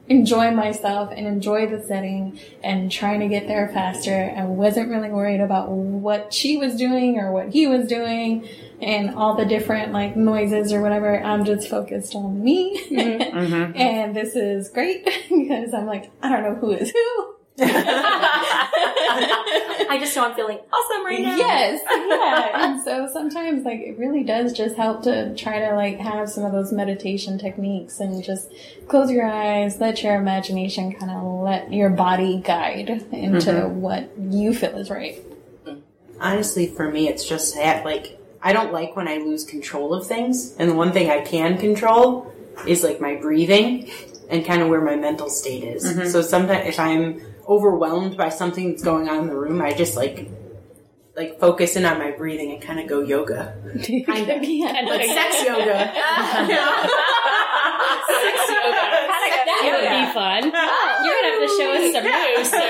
enjoy 0.09 0.51
myself 0.53 1.13
and 1.15 1.27
enjoy 1.27 1.67
the 1.67 1.83
setting 1.83 2.39
and 2.63 2.91
trying 2.91 3.21
to 3.21 3.29
get 3.29 3.47
there 3.49 3.69
faster. 3.69 4.33
I 4.37 4.45
wasn't 4.45 4.91
really 4.91 5.11
worried 5.11 5.41
about 5.41 5.69
what 5.71 6.33
she 6.33 6.57
was 6.57 6.77
doing 6.77 7.19
or 7.19 7.33
what 7.33 7.49
he 7.49 7.67
was 7.67 7.89
doing 7.89 8.49
and 8.81 9.15
all 9.15 9.35
the 9.37 9.45
different 9.45 9.93
like 9.93 10.17
noises 10.17 10.73
or 10.73 10.81
whatever. 10.81 11.21
I'm 11.23 11.45
just 11.45 11.69
focused 11.69 12.15
on 12.15 12.43
me. 12.43 12.81
Mhm. 12.91 13.77
and 13.77 14.15
this 14.15 14.37
is 14.37 14.69
great 14.69 15.05
because 15.29 15.75
I'm 15.75 15.87
like, 15.87 16.11
I 16.23 16.29
don't 16.31 16.43
know 16.43 16.55
who 16.55 16.71
is 16.73 16.91
who. 16.91 17.36
I 19.89 19.97
just 19.99 20.15
know 20.17 20.25
I'm 20.27 20.35
feeling 20.35 20.59
awesome 20.73 21.05
right 21.05 21.21
now. 21.21 21.37
Yes, 21.37 21.81
yeah. 21.91 22.67
And 22.67 22.83
so 22.83 23.09
sometimes 23.13 23.65
like 23.65 23.81
it 23.81 23.99
really 23.99 24.23
does 24.25 24.53
just 24.53 24.77
help 24.77 25.03
to 25.05 25.35
try 25.37 25.59
to 25.61 25.75
like 25.75 25.99
have 25.99 26.29
some 26.29 26.45
of 26.45 26.53
those 26.53 26.73
meditation 26.73 27.39
techniques 27.39 28.01
and 28.01 28.23
just 28.23 28.51
close 28.89 29.11
your 29.11 29.27
eyes, 29.27 29.81
let 29.81 30.03
your 30.03 30.17
imagination 30.17 30.93
kind 30.93 31.11
of 31.11 31.23
let 31.43 31.73
your 31.73 31.91
body 31.91 32.41
guide 32.45 32.91
into 33.13 33.47
Mm-hmm. 33.47 33.81
what 33.81 34.11
you 34.19 34.53
feel 34.55 34.77
is 34.77 34.91
right. 34.91 35.19
Honestly, 36.21 36.67
for 36.67 36.91
me, 36.91 37.09
it's 37.09 37.25
just 37.29 37.55
that, 37.55 37.85
like, 37.85 38.19
I 38.43 38.53
don't 38.55 38.73
like 38.73 38.97
when 38.97 39.07
I 39.07 39.19
lose 39.19 39.45
control 39.45 39.93
of 39.93 40.07
things. 40.07 40.55
And 40.59 40.71
the 40.71 40.75
one 40.75 40.93
thing 40.93 41.11
I 41.11 41.21
can 41.21 41.59
control 41.59 42.33
is, 42.67 42.83
like, 42.83 43.01
my 43.03 43.17
breathing 43.17 43.91
and 44.31 44.45
kind 44.45 44.63
of 44.63 44.69
where 44.69 44.81
my 44.81 44.97
mental 44.97 45.29
state 45.29 45.63
is. 45.63 45.85
Mm-hmm. 45.85 46.09
So 46.09 46.23
sometimes 46.23 46.67
if 46.69 46.81
I'm 46.81 47.21
overwhelmed 47.49 48.17
by 48.17 48.29
something 48.31 48.71
that's 48.71 48.83
going 48.83 49.09
on 49.09 49.21
in 49.21 49.27
the 49.29 49.37
room, 49.37 49.61
I 49.63 49.73
just, 49.73 49.97
like, 49.97 50.29
like 51.17 51.39
focus 51.41 51.77
in 51.77 51.85
on 51.87 51.99
my 51.99 52.11
breathing 52.11 52.53
and 52.53 52.61
kind 52.63 52.79
of 52.81 52.87
go 52.89 53.01
yoga. 53.01 53.55
Kind 54.07 54.29
of. 54.31 54.43
Yeah. 54.45 54.83
Like 54.87 55.07
sex 55.07 55.43
yoga. 55.45 55.93
Sex 58.07 58.49
yoga. 58.51 58.83
That 59.47 59.63
would 59.73 59.89
be 59.89 60.05
fun. 60.13 60.43
You're 60.45 61.17
gonna 61.17 61.33
have 61.33 61.41
to 61.41 61.49
show 61.57 61.71
us 61.73 61.85
some 61.93 62.05
moves. 62.05 62.51
So 62.51 62.61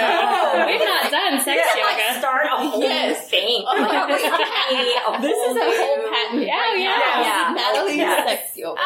we've 0.67 0.81
not 0.87 1.11
done 1.11 1.35
sex 1.43 1.59
Like 1.75 1.99
yoga. 1.99 2.19
start 2.21 2.47
a 2.47 2.49
whole 2.57 2.81
Yes. 2.83 3.29
thing. 3.29 3.65
Oh 3.67 3.81
my 3.81 3.89
God, 3.89 4.11
Like, 4.11 5.23
This 5.23 5.37
is 5.37 5.57
a 5.57 5.59
whole 5.61 5.97
new- 5.97 6.11
patent. 6.11 6.43
Yeah, 6.47 6.55
right 6.57 6.79
yeah. 6.79 6.97
now. 6.97 7.21
Yeah. 7.27 7.73
Natalie's 7.73 7.97
Yeah. 7.99 8.25
sex 8.27 8.43
yoga. 8.57 8.81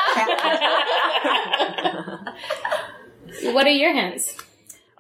What 3.55 3.67
are 3.67 3.71
your 3.71 3.93
hints? 3.93 4.35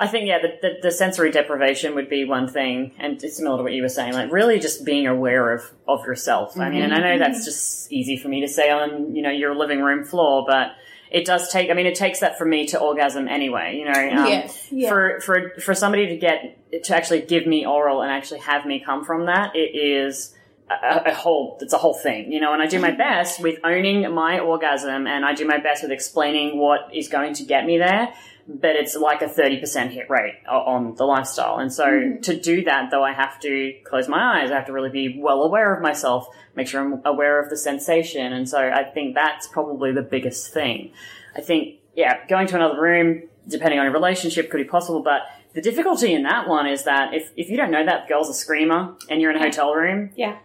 I 0.00 0.06
think 0.06 0.26
yeah, 0.26 0.38
the, 0.40 0.58
the, 0.62 0.78
the 0.84 0.90
sensory 0.90 1.30
deprivation 1.30 1.94
would 1.94 2.08
be 2.08 2.24
one 2.24 2.48
thing, 2.48 2.94
and 2.98 3.22
it's 3.22 3.36
similar 3.36 3.58
to 3.58 3.62
what 3.62 3.74
you 3.74 3.82
were 3.82 3.90
saying. 3.90 4.14
Like 4.14 4.32
really, 4.32 4.58
just 4.58 4.82
being 4.82 5.06
aware 5.06 5.52
of 5.52 5.70
of 5.86 6.06
yourself. 6.06 6.58
I 6.58 6.70
mean, 6.70 6.82
and 6.82 6.94
I 6.94 6.96
mm-hmm. 6.96 7.04
know 7.04 7.18
that's 7.18 7.40
mm-hmm. 7.40 7.44
just 7.44 7.92
easy 7.92 8.16
for 8.16 8.28
me 8.28 8.40
to 8.40 8.48
say 8.48 8.70
on 8.70 9.14
you 9.14 9.20
know 9.20 9.30
your 9.30 9.54
living 9.54 9.82
room 9.82 10.04
floor, 10.04 10.46
but 10.46 10.72
it 11.10 11.26
does 11.26 11.52
take. 11.52 11.70
I 11.70 11.74
mean, 11.74 11.84
it 11.84 11.96
takes 11.96 12.20
that 12.20 12.38
for 12.38 12.46
me 12.46 12.66
to 12.68 12.80
orgasm 12.80 13.28
anyway. 13.28 13.76
You 13.76 13.84
know, 13.92 14.22
um, 14.22 14.26
Yes, 14.26 14.68
yeah. 14.70 14.88
for 14.88 15.20
for 15.20 15.50
for 15.60 15.74
somebody 15.74 16.06
to 16.06 16.16
get 16.16 16.82
to 16.84 16.96
actually 16.96 17.20
give 17.20 17.46
me 17.46 17.66
oral 17.66 18.00
and 18.00 18.10
actually 18.10 18.40
have 18.40 18.64
me 18.64 18.80
come 18.80 19.04
from 19.04 19.26
that, 19.26 19.54
it 19.54 19.76
is. 19.76 20.34
A, 20.72 21.10
a 21.10 21.14
whole, 21.14 21.58
it's 21.60 21.72
a 21.72 21.78
whole 21.78 21.94
thing, 21.94 22.30
you 22.30 22.38
know, 22.38 22.52
and 22.52 22.62
I 22.62 22.66
do 22.66 22.78
my 22.78 22.90
mm-hmm. 22.90 22.98
best 22.98 23.42
with 23.42 23.58
owning 23.64 24.08
my 24.14 24.38
orgasm 24.38 25.08
and 25.08 25.24
I 25.24 25.34
do 25.34 25.44
my 25.44 25.58
best 25.58 25.82
with 25.82 25.90
explaining 25.90 26.58
what 26.58 26.94
is 26.94 27.08
going 27.08 27.34
to 27.34 27.42
get 27.42 27.66
me 27.66 27.78
there 27.78 28.14
but 28.48 28.76
it's 28.76 28.96
like 28.96 29.22
a 29.22 29.26
30% 29.26 29.90
hit 29.90 30.10
rate 30.10 30.34
on 30.48 30.94
the 30.94 31.04
lifestyle. 31.04 31.58
And 31.58 31.72
so 31.72 31.86
mm-hmm. 31.86 32.20
to 32.22 32.38
do 32.38 32.64
that, 32.64 32.90
though, 32.90 33.04
I 33.04 33.12
have 33.12 33.40
to 33.40 33.74
close 33.84 34.08
my 34.08 34.40
eyes. 34.40 34.50
I 34.50 34.56
have 34.56 34.66
to 34.66 34.72
really 34.72 34.90
be 34.90 35.18
well 35.18 35.42
aware 35.42 35.74
of 35.74 35.82
myself, 35.82 36.26
make 36.54 36.68
sure 36.68 36.80
I'm 36.80 37.02
aware 37.04 37.42
of 37.42 37.50
the 37.50 37.56
sensation. 37.56 38.32
And 38.32 38.48
so 38.48 38.58
I 38.58 38.84
think 38.84 39.14
that's 39.14 39.46
probably 39.46 39.92
the 39.92 40.02
biggest 40.02 40.52
thing. 40.52 40.92
I 41.36 41.40
think, 41.40 41.76
yeah, 41.94 42.26
going 42.26 42.46
to 42.48 42.56
another 42.56 42.80
room, 42.80 43.22
depending 43.48 43.78
on 43.78 43.86
your 43.86 43.94
relationship, 43.94 44.50
could 44.50 44.58
be 44.58 44.64
possible, 44.64 45.02
but 45.02 45.22
the 45.54 45.60
difficulty 45.60 46.14
in 46.14 46.22
that 46.24 46.48
one 46.48 46.66
is 46.66 46.84
that 46.84 47.14
if, 47.14 47.30
if 47.36 47.50
you 47.50 47.56
don't 47.56 47.70
know 47.70 47.84
that 47.84 48.08
girl's 48.08 48.28
a 48.28 48.34
screamer 48.34 48.94
and 49.08 49.20
you're 49.20 49.30
in 49.30 49.36
a 49.36 49.40
hotel 49.40 49.74
room, 49.74 50.10
Yeah. 50.16 50.38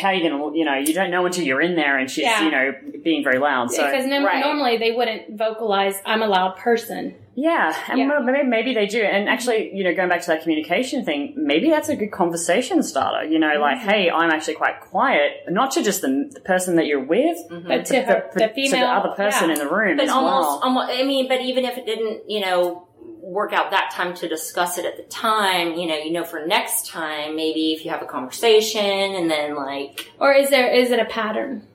How 0.00 0.08
are 0.08 0.14
you 0.14 0.28
going 0.28 0.52
to, 0.52 0.58
you 0.58 0.64
know, 0.64 0.74
you 0.74 0.92
don't 0.92 1.10
know 1.10 1.26
until 1.26 1.44
you're 1.44 1.60
in 1.60 1.76
there 1.76 1.98
and 1.98 2.10
she's, 2.10 2.24
Yeah. 2.24 2.44
you 2.44 2.50
know, 2.50 2.74
being 3.04 3.22
very 3.22 3.38
loud. 3.38 3.70
So, 3.70 3.84
Because 3.84 4.06
no- 4.06 4.24
right. 4.24 4.44
normally 4.44 4.76
they 4.78 4.90
wouldn't 4.90 5.38
vocalize, 5.38 6.00
"I'm 6.04 6.22
a 6.22 6.26
loud 6.26 6.56
person." 6.56 7.14
Yeah, 7.36 7.74
and 7.88 7.98
Yeah. 7.98 8.08
well, 8.08 8.22
maybe, 8.22 8.46
maybe 8.46 8.74
they 8.74 8.86
do. 8.86 9.00
And 9.02 9.28
actually, 9.28 9.70
you 9.72 9.84
know, 9.84 9.94
going 9.94 10.08
back 10.08 10.20
to 10.22 10.26
that 10.26 10.42
communication 10.42 11.04
thing, 11.04 11.32
maybe 11.36 11.70
that's 11.70 11.88
a 11.88 11.96
good 11.96 12.10
conversation 12.10 12.82
starter. 12.82 13.26
You 13.26 13.38
know, 13.38 13.54
like, 13.60 13.78
mm-hmm. 13.78 13.88
hey, 13.88 14.10
I'm 14.10 14.30
actually 14.30 14.54
quite 14.54 14.80
quiet, 14.80 15.44
not 15.48 15.70
to 15.72 15.82
just 15.82 16.02
the, 16.02 16.28
the 16.32 16.40
person 16.40 16.76
that 16.76 16.86
you're 16.86 17.04
with, 17.04 17.38
mm-hmm. 17.48 17.68
But 17.68 17.86
to 17.86 18.02
her, 18.02 18.30
but 18.34 18.54
the 18.54 18.62
to 18.62 18.70
the 18.70 18.80
other 18.80 19.10
person 19.10 19.48
yeah. 19.48 19.54
in 19.54 19.58
the 19.60 19.68
room 19.68 19.96
But 19.96 20.04
as 20.06 20.10
almost, 20.10 20.32
well. 20.32 20.60
almost, 20.64 20.90
I 20.90 21.04
mean, 21.04 21.28
but 21.28 21.40
even 21.40 21.64
if 21.64 21.78
it 21.78 21.86
didn't, 21.86 22.28
you 22.28 22.40
know, 22.40 22.88
work 23.30 23.52
out 23.52 23.70
that 23.70 23.90
time 23.92 24.12
to 24.14 24.28
discuss 24.28 24.76
it 24.78 24.84
at 24.84 24.96
the 24.96 25.02
time, 25.04 25.74
you 25.74 25.86
know, 25.86 25.96
you 25.96 26.10
know, 26.12 26.24
for 26.24 26.44
next 26.46 26.88
time, 26.88 27.36
maybe 27.36 27.72
if 27.72 27.84
you 27.84 27.90
have 27.90 28.02
a 28.02 28.06
conversation 28.06 28.80
and 28.84 29.30
then 29.30 29.54
like, 29.54 30.10
Or 30.18 30.32
is 30.32 30.50
there 30.50 30.68
is 30.72 30.90
it 30.90 30.98
a 30.98 31.04
pattern? 31.04 31.66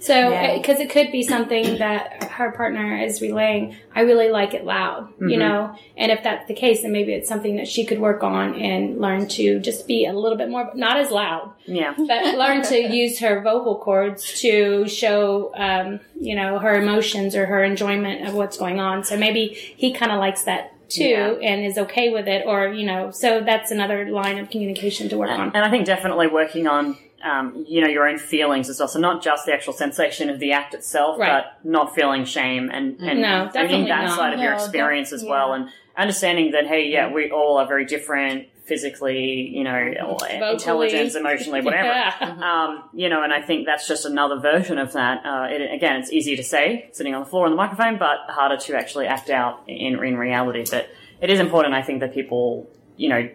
So, 0.00 0.14
Yeah. 0.14 0.56
because 0.56 0.78
it 0.78 0.90
could 0.90 1.10
be 1.10 1.24
something 1.24 1.78
that 1.78 2.22
her 2.22 2.52
partner 2.52 3.02
is 3.02 3.20
relaying. 3.20 3.74
I 3.96 4.02
really 4.02 4.28
like 4.28 4.54
it 4.54 4.64
loud, 4.64 5.08
you 5.20 5.36
Mhm. 5.36 5.38
know. 5.40 5.70
And 5.96 6.12
if 6.12 6.22
that's 6.22 6.46
the 6.46 6.54
case, 6.54 6.82
then 6.82 6.92
maybe 6.92 7.12
it's 7.12 7.28
something 7.28 7.56
that 7.56 7.66
she 7.66 7.84
could 7.84 7.98
work 8.00 8.22
on 8.22 8.54
and 8.54 9.00
learn 9.00 9.26
to 9.38 9.58
just 9.58 9.88
be 9.88 10.06
a 10.06 10.12
little 10.12 10.38
bit 10.38 10.50
more, 10.50 10.70
not 10.74 10.98
as 10.98 11.10
loud, 11.10 11.50
yeah. 11.66 11.94
but 12.06 12.36
learn 12.36 12.62
to 12.62 12.78
use 12.80 13.18
her 13.18 13.40
vocal 13.40 13.74
cords 13.76 14.40
to 14.42 14.86
show, 14.86 15.50
um, 15.56 15.98
you 16.20 16.36
know, 16.36 16.60
her 16.60 16.80
emotions 16.80 17.34
or 17.34 17.46
her 17.46 17.64
enjoyment 17.64 18.26
of 18.28 18.34
what's 18.34 18.56
going 18.56 18.78
on. 18.78 19.02
So 19.02 19.16
maybe 19.16 19.48
he 19.76 19.92
kind 19.92 20.12
of 20.12 20.20
likes 20.20 20.44
that 20.44 20.74
too 20.88 21.04
Yeah. 21.04 21.32
and 21.42 21.64
is 21.64 21.78
okay 21.78 22.08
with 22.10 22.26
it 22.28 22.44
or 22.46 22.68
you 22.68 22.84
know 22.86 23.10
so 23.10 23.40
that's 23.40 23.70
another 23.70 24.08
line 24.10 24.38
of 24.38 24.50
communication 24.50 25.08
to 25.10 25.16
work 25.18 25.30
on 25.30 25.52
And 25.54 25.64
I 25.64 25.70
think 25.70 25.86
definitely 25.86 26.26
working 26.28 26.66
on, 26.66 26.96
um, 27.22 27.64
you 27.68 27.80
know, 27.80 27.88
your 27.88 28.06
own 28.08 28.18
feelings 28.18 28.68
as 28.70 28.78
well. 28.78 28.88
So 28.88 28.98
not 29.00 29.22
just 29.22 29.44
the 29.46 29.52
actual 29.52 29.72
sensation 29.72 30.30
of 30.30 30.38
the 30.38 30.52
act 30.52 30.72
itself, 30.74 31.18
Right. 31.18 31.42
but 31.42 31.68
not 31.68 31.94
feeling 31.94 32.24
shame 32.24 32.70
and, 32.72 32.96
and 33.00 33.20
No, 33.20 33.28
owning 33.40 33.52
definitely 33.52 33.86
that 33.88 34.04
not. 34.06 34.16
side 34.16 34.34
of 34.34 34.40
your 34.40 34.52
experience 34.52 35.10
def- 35.10 35.16
as 35.20 35.24
well. 35.24 35.52
And 35.52 35.68
understanding 35.96 36.52
that, 36.52 36.66
hey, 36.66 36.86
yeah, 36.88 37.12
we 37.12 37.30
all 37.30 37.58
are 37.58 37.66
very 37.66 37.84
different 37.84 38.46
physically, 38.68 39.48
you 39.52 39.64
know, 39.64 39.72
or 40.06 40.28
intelligence, 40.28 41.14
emotionally, 41.14 41.60
whatever. 41.62 41.88
Yeah. 41.88 42.14
Um, 42.20 42.84
you 42.92 43.08
know, 43.08 43.22
and 43.22 43.32
I 43.32 43.40
think 43.40 43.66
that's 43.66 43.88
just 43.88 44.04
another 44.04 44.38
version 44.38 44.78
of 44.78 44.92
that. 44.92 45.24
Uh, 45.24 45.46
it, 45.50 45.72
again, 45.72 45.96
it's 45.96 46.12
easy 46.12 46.36
to 46.36 46.44
say 46.44 46.90
sitting 46.92 47.14
on 47.14 47.24
the 47.24 47.26
floor 47.26 47.46
on 47.46 47.50
the 47.50 47.56
microphone, 47.56 47.98
but 47.98 48.18
harder 48.28 48.56
to 48.56 48.76
actually 48.76 49.06
act 49.06 49.30
out 49.30 49.62
in 49.66 50.02
in 50.04 50.16
reality. 50.16 50.64
But 50.70 50.88
it 51.20 51.30
is 51.30 51.40
important, 51.40 51.74
I 51.74 51.82
think, 51.82 52.00
that 52.00 52.14
people, 52.14 52.70
you 52.96 53.08
know, 53.08 53.28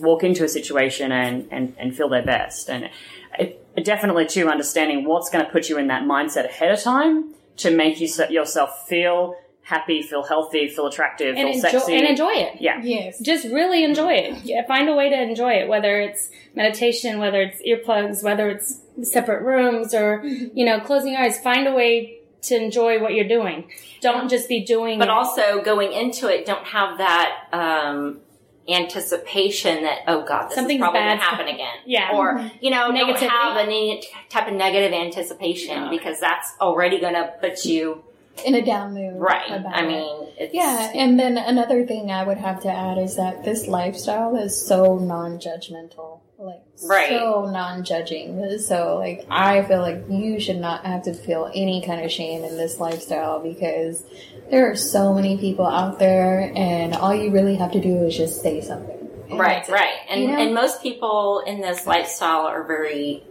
walk 0.00 0.24
into 0.24 0.44
a 0.44 0.48
situation 0.48 1.12
and 1.12 1.46
and, 1.50 1.74
and 1.78 1.96
feel 1.96 2.08
their 2.08 2.24
best. 2.24 2.68
And 2.68 2.90
it 3.38 3.84
definitely 3.84 4.26
too 4.26 4.48
understanding 4.48 5.04
what's 5.04 5.30
going 5.30 5.44
to 5.44 5.50
put 5.50 5.68
you 5.68 5.78
in 5.78 5.88
that 5.88 6.02
mindset 6.02 6.44
ahead 6.46 6.72
of 6.72 6.82
time 6.82 7.34
to 7.58 7.70
make 7.70 8.00
you 8.00 8.08
yourself 8.30 8.88
feel 8.88 9.36
happy, 9.62 10.02
feel 10.02 10.24
healthy, 10.24 10.68
feel 10.68 10.86
attractive, 10.86 11.36
and 11.36 11.48
feel 11.48 11.64
enjoy 11.64 11.78
sexy, 11.78 11.96
and 11.96 12.06
enjoy 12.06 12.32
it 12.32 12.60
Yeah. 12.60 12.80
Yes. 12.82 13.20
just 13.20 13.44
really 13.46 13.84
enjoy 13.84 14.12
it. 14.14 14.44
Yeah, 14.44 14.66
find 14.66 14.88
a 14.88 14.94
way 14.94 15.10
to 15.10 15.22
enjoy 15.22 15.52
it, 15.52 15.68
whether 15.68 16.00
it's 16.00 16.30
meditation, 16.54 17.18
whether 17.18 17.40
it's 17.40 17.60
earplugs, 17.62 18.22
whether 18.22 18.48
it's 18.48 18.80
separate 19.02 19.42
rooms, 19.42 19.94
or 19.94 20.22
you 20.24 20.64
know, 20.64 20.80
closing 20.80 21.12
your 21.12 21.22
eyes. 21.22 21.38
Find 21.38 21.66
a 21.66 21.72
way 21.72 22.20
to 22.42 22.56
enjoy 22.56 23.00
what 23.00 23.14
you're 23.14 23.28
doing. 23.28 23.70
Don't 24.00 24.28
just 24.28 24.48
be 24.48 24.64
doing. 24.64 24.98
But 24.98 25.08
it. 25.08 25.10
also 25.10 25.62
going 25.62 25.92
into 25.92 26.28
it, 26.28 26.46
don't 26.46 26.66
have 26.66 26.98
that 26.98 27.48
um, 27.52 28.20
anticipation 28.68 29.82
that 29.82 30.00
oh 30.06 30.24
god, 30.26 30.48
this 30.48 30.54
Something's 30.54 30.80
is 30.80 30.82
probably 30.82 31.00
going 31.00 31.18
to 31.18 31.24
happen 31.24 31.48
again. 31.48 31.74
Yeah. 31.86 32.10
Or 32.14 32.50
you 32.60 32.70
know, 32.70 32.90
don't 32.90 33.18
have 33.18 33.56
any 33.56 34.02
type 34.28 34.48
of 34.48 34.54
negative 34.54 34.92
anticipation 34.92 35.90
because 35.90 36.18
that's 36.20 36.54
already 36.60 37.00
going 37.00 37.14
to 37.14 37.32
put 37.40 37.64
you 37.64 38.02
In 38.46 38.54
a 38.54 38.64
down 38.64 38.94
mood. 38.94 39.16
right. 39.16 39.50
I 39.50 39.82
mean, 39.86 40.28
it's, 40.38 40.54
Yeah, 40.54 40.90
and 40.94 41.18
then 41.18 41.36
another 41.36 41.86
thing 41.86 42.10
I 42.10 42.24
would 42.24 42.38
have 42.38 42.62
to 42.62 42.68
add 42.70 42.96
is 42.98 43.16
that 43.16 43.44
this 43.44 43.66
lifestyle 43.68 44.34
is 44.36 44.56
so 44.56 44.96
non-judgmental, 44.96 46.20
like 46.38 46.60
Right. 46.82 47.08
so 47.10 47.50
non-judging. 47.52 48.58
So 48.60 48.96
like 48.96 49.26
I 49.30 49.62
feel 49.64 49.80
like 49.80 50.04
you 50.08 50.40
should 50.40 50.56
not 50.58 50.86
have 50.86 51.02
to 51.02 51.12
feel 51.12 51.50
any 51.54 51.82
kind 51.84 52.02
of 52.04 52.10
shame 52.10 52.42
in 52.44 52.56
this 52.56 52.78
lifestyle 52.80 53.40
because 53.40 54.04
there 54.50 54.70
are 54.70 54.76
so 54.76 55.12
many 55.12 55.36
people 55.36 55.66
out 55.66 55.98
there, 55.98 56.50
and 56.56 56.94
all 56.94 57.14
you 57.14 57.30
really 57.30 57.56
have 57.56 57.72
to 57.72 57.80
do 57.80 58.04
is 58.04 58.16
just 58.16 58.40
say 58.42 58.60
something. 58.60 58.96
And 59.28 59.38
right, 59.38 59.68
right. 59.68 59.94
And 60.08 60.22
You 60.22 60.28
know? 60.28 60.38
and 60.38 60.54
most 60.54 60.82
people 60.82 61.42
in 61.46 61.60
this 61.60 61.86
lifestyle 61.86 62.46
are 62.46 62.64
very 62.64 63.22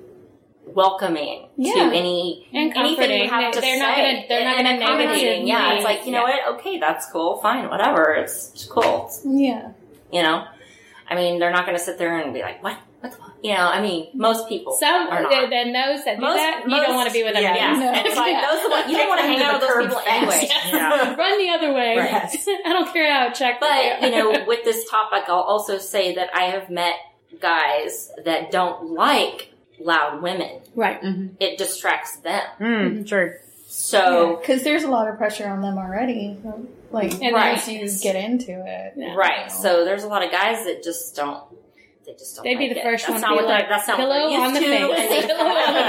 welcoming 0.73 1.47
Yeah. 1.58 1.73
to 1.73 1.79
any 1.95 2.47
And 2.53 2.73
anything 2.75 2.95
comforting. 2.95 3.23
you 3.23 3.29
have 3.29 3.41
They- 3.53 3.60
to 3.60 3.62
they're 3.62 3.73
say. 3.75 3.79
not 3.79 3.95
gonna- 3.97 4.23
they're 4.29 4.45
not 4.45 4.55
gonna 4.58 4.75
accommodating. 4.84 5.47
Yeah, 5.47 5.73
it's 5.73 5.84
like 5.84 6.05
you 6.05 6.12
know 6.12 6.27
yeah. 6.27 6.47
what? 6.49 6.60
Okay, 6.60 6.77
that's 6.79 7.10
cool. 7.12 7.38
Fine, 7.41 7.69
whatever. 7.69 8.13
It's, 8.13 8.51
it's 8.53 8.65
cool. 8.65 8.84
It's- 8.84 9.21
Yeah. 9.25 9.69
you 10.12 10.21
know, 10.23 10.45
I 11.10 11.15
mean, 11.15 11.39
they're 11.39 11.51
not 11.51 11.65
going 11.65 11.77
to 11.77 11.84
sit 11.84 11.97
there 11.97 12.17
and 12.19 12.34
be 12.34 12.41
like, 12.41 12.63
"What? 12.63 12.77
What 12.99 13.12
the 13.12 13.17
fuck?" 13.17 13.25
You 13.41 13.53
know, 13.55 13.65
I 13.67 13.82
mean, 13.82 14.10
most 14.13 14.47
people 14.49 14.73
some 14.73 15.08
are 15.08 15.21
not. 15.23 15.32
then 15.32 15.49
then 15.49 15.71
those 15.73 16.03
that 16.05 16.17
do 16.17 16.21
Most- 16.21 16.36
that, 16.38 16.63
you 16.67 16.75
don't 16.75 16.93
want 16.93 17.08
to 17.08 17.13
be 17.13 17.23
with 17.23 17.34
them. 17.34 17.41
yeah. 17.41 17.55
Yeah, 17.55 17.73
No. 17.79 17.91
it's 18.05 18.15
like 18.17 18.34
Yeah. 18.34 18.45
those. 18.47 18.60
Are 18.65 18.84
the, 18.84 18.91
you 18.91 18.97
don't 18.97 19.08
want 19.10 19.21
to 19.21 19.27
hang 19.27 19.41
out 19.41 19.53
with 19.60 19.69
those 19.69 19.84
people 19.86 20.01
anyway. 20.08 20.49
Yeah. 20.67 21.15
Run 21.17 21.38
the 21.39 21.49
other 21.49 21.73
way. 21.73 21.97
Right. 21.97 22.13
I 22.65 22.69
don't 22.73 22.91
care 22.93 23.12
how 23.12 23.29
check. 23.32 23.60
But 23.60 24.01
you 24.03 24.12
know, 24.12 24.43
with 24.45 24.63
this 24.65 24.88
topic, 24.89 25.23
I'll 25.29 25.39
also 25.41 25.77
say 25.79 26.13
that 26.15 26.29
I 26.36 26.43
have 26.51 26.69
met 26.69 26.93
guys 27.39 28.12
that 28.25 28.51
don't 28.51 28.91
like 28.93 29.48
loud 29.79 30.21
women. 30.21 30.59
right. 30.75 30.99
It 31.39 31.57
distracts 31.57 32.17
them. 32.17 32.43
Mm, 32.59 33.07
true. 33.07 33.33
So 33.67 34.35
because 34.37 34.63
there's 34.63 34.83
a 34.83 34.89
lot 34.89 35.07
of 35.07 35.17
pressure 35.17 35.47
on 35.47 35.61
them 35.61 35.77
already. 35.77 36.37
Like 36.91 37.13
And 37.21 37.33
Right. 37.35 37.53
once 37.53 37.67
you 37.67 37.87
get 38.01 38.15
into 38.15 38.51
it, 38.65 38.93
Yeah. 38.95 39.13
right, 39.15 39.51
so 39.51 39.85
there's 39.85 40.03
a 40.03 40.07
lot 40.07 40.23
of 40.23 40.31
guys 40.31 40.63
that 40.65 40.81
just 40.83 41.15
don't. 41.15 41.43
They 42.05 42.13
just 42.13 42.35
don't. 42.35 42.43
They'd 42.45 42.57
be 42.57 42.67
like 42.69 42.73
the 42.75 42.79
it. 42.79 42.83
first 42.83 43.05
that's 43.07 43.11
one 43.11 43.21
to 43.21 43.27
not 43.27 43.37
be 43.37 43.43
what 43.43 43.53
like, 43.53 43.69
that's 43.69 43.87
not 43.87 43.99
what 43.99 44.07
"Pillow 44.09 44.29
they're 44.29 44.41
on 44.41 44.53
the 44.53 44.59
to, 44.59 44.65
face." 44.65 45.25
Pillow 45.27 45.45
on 45.45 45.73
the 45.73 45.79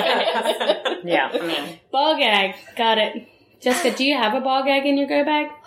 face. 0.84 0.98
Yeah. 1.04 1.28
I 1.34 1.34
mean, 1.46 1.78
Ball 1.90 2.16
gag. 2.18 2.54
Got 2.76 2.98
it. 2.98 3.26
Jessica, 3.60 3.90
do 3.96 4.04
you 4.04 4.16
have 4.16 4.34
a 4.34 4.40
ball 4.40 4.62
gag 4.64 4.84
in 4.86 4.96
your 4.98 5.06
go 5.08 5.24
bag? 5.24 5.48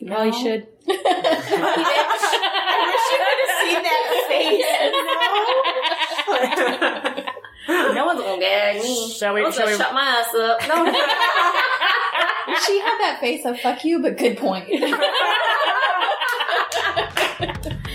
You 0.00 0.08
probably 0.08 0.30
No. 0.32 0.42
should. 0.42 0.66
I 0.88 0.92
wish 2.90 3.04
you 3.12 3.18
could 3.24 3.40
have 3.40 3.54
seen 3.62 3.80
that 3.84 4.04
face. 4.28 4.64
no 7.24 7.32
one's 7.68 8.20
gonna 8.20 8.40
gag 8.40 8.82
me. 8.82 9.10
Shall 9.12 9.34
we- 9.34 9.44
I'm 9.44 9.52
shall 9.52 9.66
we- 9.66 9.76
shut 9.76 9.92
my 9.94 10.02
ass 10.02 10.34
up? 10.34 10.60
No. 10.68 10.84
she 12.66 12.78
had 12.80 12.98
that 13.00 13.18
face 13.20 13.44
of 13.44 13.58
"fuck 13.60 13.84
you," 13.84 14.00
but 14.02 14.16
good 14.18 14.36
point. 14.38 14.66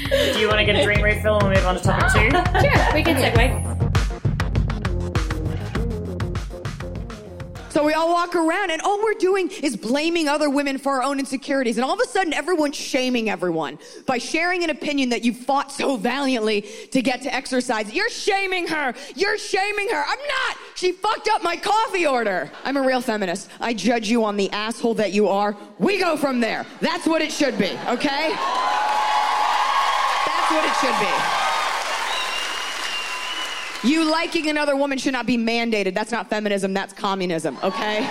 Do 0.10 0.40
you 0.40 0.48
want 0.48 0.60
to 0.60 0.66
get 0.66 0.76
a 0.76 0.84
dream 0.84 1.02
refill 1.04 1.36
and 1.40 1.44
we'll 1.48 1.56
move 1.56 1.66
on 1.66 1.76
to 1.76 1.82
topic 1.84 2.12
two? 2.14 2.30
Sure, 2.62 2.94
we 2.94 3.04
can 3.04 3.16
segue. 3.18 3.79
Walk 8.30 8.48
around 8.48 8.72
and 8.72 8.82
all 8.82 9.02
we're 9.02 9.14
doing 9.14 9.50
is 9.64 9.76
blaming 9.76 10.28
other 10.28 10.50
women 10.50 10.78
for 10.78 10.94
our 10.94 11.04
own 11.04 11.20
insecurities. 11.20 11.78
And 11.78 11.86
all 11.86 11.94
of 11.94 12.00
a 12.00 12.08
sudden 12.08 12.34
everyone's 12.34 12.76
shaming 12.76 13.30
everyone 13.30 13.80
by 14.06 14.18
sharing 14.18 14.64
an 14.64 14.70
opinion 14.70 15.10
that 15.10 15.24
you 15.24 15.34
fought 15.34 15.72
so 15.72 15.98
valiantly 15.98 16.62
to 16.92 17.02
get 17.02 17.22
to 17.24 17.34
exercise. 17.34 17.94
You're 17.94 18.10
shaming 18.10 18.68
her. 18.68 18.94
You're 19.16 19.38
shaming 19.38 19.90
her. 19.90 20.04
I'm 20.08 20.20
not. 20.20 20.58
She 20.76 20.92
fucked 20.92 21.30
up 21.30 21.44
my 21.44 21.56
coffee 21.56 22.06
order. 22.06 22.52
I'm 22.64 22.78
a 22.78 22.82
real 22.82 23.02
feminist. 23.02 23.50
I 23.60 23.74
judge 23.74 24.10
you 24.10 24.24
on 24.24 24.38
the 24.38 24.50
asshole 24.52 24.94
that 24.96 25.12
you 25.12 25.28
are. 25.28 25.58
We 25.78 26.00
go 26.00 26.18
from 26.18 26.40
there. 26.40 26.66
That's 26.82 27.06
what 27.08 27.22
it 27.22 27.32
should 27.32 27.58
be, 27.58 27.78
okay? 27.88 28.36
That's 30.26 30.52
what 30.52 30.66
it 30.66 30.76
should 30.80 31.00
be. 31.00 31.39
You 33.84 34.12
liking 34.12 34.50
another 34.50 34.76
woman 34.76 34.98
should 34.98 35.14
not 35.14 35.26
be 35.26 35.38
mandated. 35.38 35.94
That's 35.94 36.12
not 36.12 36.30
feminism, 36.30 36.74
that's 36.74 36.92
communism, 36.92 37.58
okay? 37.64 38.02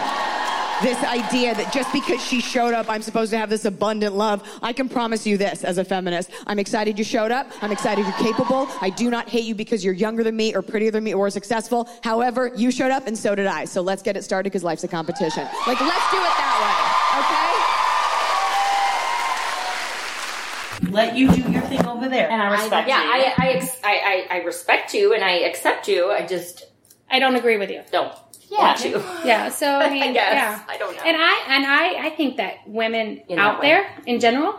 This 0.81 1.03
idea 1.05 1.55
that 1.57 1.73
just 1.75 1.93
because 1.93 2.25
she 2.25 2.41
showed 2.41 2.73
up, 2.73 2.89
I'm 2.89 3.03
supposed 3.03 3.33
to 3.33 3.39
have 3.39 3.51
this 3.51 3.65
abundant 3.65 4.15
love. 4.15 4.49
I 4.63 4.73
can 4.73 4.89
promise 4.89 5.27
you 5.27 5.37
this 5.37 5.65
as 5.65 5.77
a 5.77 5.85
feminist. 5.85 6.31
I'm 6.47 6.59
excited 6.59 6.97
you 6.97 7.05
showed 7.05 7.33
up. 7.33 7.51
I'm 7.61 7.73
excited 7.73 8.07
you're 8.07 8.15
capable. 8.15 8.69
I 8.81 8.89
do 8.89 9.11
not 9.11 9.29
hate 9.29 9.45
you 9.45 9.55
because 9.55 9.85
you're 9.85 9.93
younger 9.93 10.23
than 10.23 10.37
me 10.37 10.55
or 10.55 10.63
prettier 10.63 10.93
than 10.93 11.05
me 11.05 11.15
or 11.15 11.29
successful. 11.31 11.89
However, 12.03 12.53
you 12.57 12.71
showed 12.71 12.93
up 12.93 13.07
and 13.07 13.19
so 13.19 13.35
did 13.35 13.47
I. 13.47 13.65
So 13.65 13.83
let's 13.83 14.03
get 14.03 14.17
it 14.17 14.23
started 14.23 14.51
because 14.51 14.63
life's 14.65 14.85
a 14.85 14.89
competition. 14.89 15.43
Like, 15.67 15.81
let's 15.81 16.11
do 16.11 16.17
it 16.17 16.35
that 16.39 16.95
way, 16.95 16.98
Let 20.91 21.17
you 21.17 21.31
do 21.31 21.43
your 21.51 21.63
thing 21.63 21.85
over 21.87 22.09
there. 22.09 22.31
And 22.31 22.41
I 22.41 22.53
respect 22.53 22.89
yeah, 22.89 23.03
you. 23.05 23.11
I 23.11 23.35
I, 23.39 23.49
ex- 23.53 23.81
I 23.85 24.27
I 24.31 24.37
I 24.37 24.43
respect 24.45 24.95
you 24.95 25.13
and 25.15 25.25
I 25.25 25.33
accept 25.41 25.89
you. 25.89 26.11
I 26.11 26.27
just 26.27 26.65
I 27.11 27.19
don't 27.19 27.37
agree 27.37 27.57
with 27.59 27.71
you. 27.71 27.83
don't 27.91 28.13
want 28.51 28.79
to. 28.79 29.03
Yeah, 29.25 29.49
so 29.51 29.67
I 29.67 29.91
mean, 29.95 30.03
I 30.03 30.13
guess 30.13 30.33
yeah. 30.35 30.63
I 30.69 30.79
don't 30.79 30.97
know. 30.97 31.03
And 31.03 31.17
I 31.17 31.45
and 31.49 31.67
I 31.67 32.07
I 32.07 32.11
think 32.11 32.37
that 32.37 32.67
women 32.67 33.23
In 33.29 33.39
out 33.39 33.55
that 33.55 33.61
way. 33.61 33.69
there 33.69 33.91
in 34.07 34.21
general, 34.21 34.55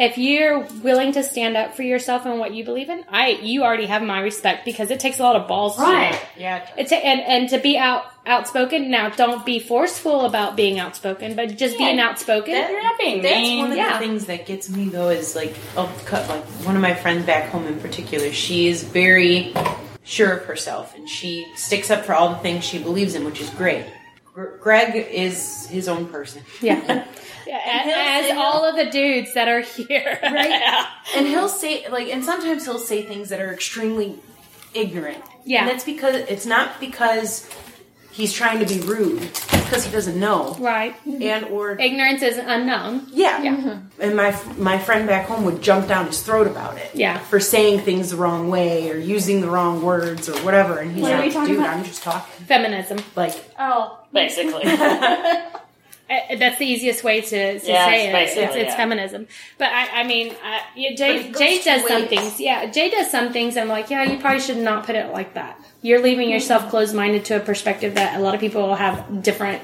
if 0.00 0.16
you're 0.16 0.60
willing 0.82 1.12
to 1.12 1.22
stand 1.22 1.56
up 1.58 1.76
for 1.76 1.82
yourself 1.82 2.24
and 2.24 2.38
what 2.38 2.54
you 2.54 2.64
believe 2.64 2.88
in, 2.88 3.04
I 3.08 3.28
you 3.42 3.62
already 3.62 3.86
have 3.86 4.02
my 4.02 4.20
respect 4.20 4.64
because 4.64 4.90
it 4.90 4.98
takes 4.98 5.18
a 5.20 5.22
lot 5.22 5.36
of 5.36 5.46
balls 5.46 5.76
to 5.76 5.82
do 5.82 5.86
Right. 5.86 6.14
it. 6.14 6.20
Yeah. 6.38 6.66
It's 6.78 6.90
a, 6.90 6.96
and 6.96 7.20
and 7.20 7.48
to 7.50 7.58
be 7.58 7.76
out 7.76 8.04
outspoken. 8.26 8.90
Now, 8.90 9.10
don't 9.10 9.44
be 9.44 9.58
forceful 9.58 10.24
about 10.24 10.56
being 10.56 10.78
outspoken, 10.78 11.36
but 11.36 11.56
just 11.56 11.76
being 11.78 12.00
outspoken. 12.00 12.54
That- 12.54 12.70
You're 12.70 12.82
not 12.82 12.98
being 12.98 13.22
That's 13.22 13.34
mean. 13.36 13.58
one 13.60 13.72
of 13.72 13.76
yeah. 13.76 13.92
the 13.92 13.98
things 13.98 14.26
that 14.26 14.46
gets 14.46 14.70
me 14.70 14.88
though 14.88 15.10
is 15.10 15.36
like, 15.36 15.54
oh, 15.76 15.92
cut 16.06 16.28
like 16.28 16.44
one 16.66 16.76
of 16.76 16.82
my 16.82 16.94
friends 16.94 17.26
back 17.26 17.50
home 17.50 17.66
in 17.66 17.78
particular. 17.80 18.32
She 18.32 18.68
is 18.68 18.82
very 18.82 19.52
sure 20.02 20.32
of 20.38 20.44
herself 20.46 20.94
and 20.96 21.08
she 21.08 21.46
sticks 21.56 21.90
up 21.90 22.04
for 22.06 22.14
all 22.14 22.30
the 22.30 22.36
things 22.38 22.64
she 22.64 22.78
believes 22.82 23.14
in, 23.14 23.24
which 23.24 23.40
is 23.40 23.50
great. 23.50 23.84
Gr- 24.32 24.56
Greg 24.60 24.96
is 24.96 25.66
his 25.66 25.88
own 25.88 26.06
person, 26.06 26.42
yeah. 26.62 27.04
Yeah, 27.50 27.82
he'll- 27.84 27.94
as 27.94 28.30
and 28.30 28.38
all 28.38 28.64
of 28.64 28.76
the 28.76 28.90
dudes 28.90 29.34
that 29.34 29.48
are 29.48 29.60
here, 29.60 30.18
right? 30.22 30.86
and 31.16 31.26
he'll 31.26 31.48
say 31.48 31.88
like, 31.88 32.08
and 32.08 32.24
sometimes 32.24 32.64
he'll 32.64 32.78
say 32.78 33.02
things 33.02 33.28
that 33.30 33.40
are 33.40 33.52
extremely 33.52 34.18
ignorant. 34.74 35.22
Yeah. 35.44 35.60
and 35.62 35.68
that's 35.70 35.84
because 35.84 36.14
it's 36.14 36.46
not 36.46 36.78
because 36.80 37.48
he's 38.12 38.32
trying 38.32 38.64
to 38.64 38.66
be 38.66 38.80
rude, 38.86 39.22
it's 39.22 39.40
because 39.46 39.84
he 39.86 39.90
doesn't 39.90 40.18
know, 40.20 40.54
right? 40.60 40.94
and 41.06 41.46
or 41.46 41.72
Ignorance 41.80 42.22
is 42.22 42.38
unknown. 42.38 43.06
Yeah. 43.10 43.42
Yeah. 43.42 43.56
Mm-hmm. 43.56 44.02
And 44.02 44.16
my 44.16 44.30
my 44.58 44.78
friend 44.78 45.06
back 45.08 45.26
home 45.26 45.44
would 45.44 45.62
jump 45.62 45.88
down 45.88 46.06
his 46.06 46.22
throat 46.22 46.46
about 46.46 46.76
it. 46.78 46.90
Yeah. 46.94 47.18
For 47.18 47.40
saying 47.40 47.80
things 47.80 48.10
the 48.10 48.16
wrong 48.16 48.48
way 48.50 48.90
or 48.90 48.96
using 48.98 49.40
the 49.40 49.48
wrong 49.50 49.82
words 49.82 50.28
or 50.28 50.36
whatever. 50.44 50.78
And 50.78 50.92
he's 50.92 51.02
What 51.02 51.12
like, 51.18 51.32
dude, 51.46 51.58
about?" 51.58 51.70
I'm 51.76 51.84
just 51.84 52.02
talking. 52.02 52.44
Feminism. 52.46 52.98
Like, 53.16 53.34
Oh, 53.58 53.98
Basically. 54.12 54.62
Uh, 56.10 56.36
That's 56.36 56.58
the 56.58 56.66
easiest 56.66 57.04
way 57.04 57.20
to, 57.20 57.60
to 57.60 57.66
Yeah, 57.66 57.86
say 57.86 58.08
it. 58.08 58.14
It's, 58.14 58.36
it's 58.36 58.54
yeah. 58.56 58.76
feminism. 58.76 59.28
But 59.58 59.68
I, 59.72 60.00
I 60.00 60.04
mean, 60.04 60.32
uh, 60.32 60.58
yeah, 60.74 60.94
Jay, 60.96 61.20
it 61.20 61.36
Jay 61.38 61.62
does 61.62 61.86
some 61.86 62.02
ways. 62.02 62.08
things. 62.08 62.40
Yeah, 62.40 62.66
Jay 62.66 62.90
does 62.90 63.10
some 63.10 63.32
things. 63.32 63.56
I'm 63.56 63.68
like, 63.68 63.90
yeah, 63.90 64.02
you 64.02 64.18
probably 64.18 64.40
should 64.40 64.56
not 64.58 64.86
put 64.86 64.96
it 64.96 65.12
like 65.12 65.34
that. 65.34 65.60
You're 65.82 66.02
leaving 66.02 66.28
yourself 66.28 66.68
closed 66.68 66.94
minded 66.94 67.24
to 67.26 67.36
a 67.36 67.40
perspective 67.40 67.94
that 67.94 68.18
a 68.18 68.22
lot 68.22 68.34
of 68.34 68.40
people 68.40 68.74
have 68.74 69.22
different. 69.22 69.62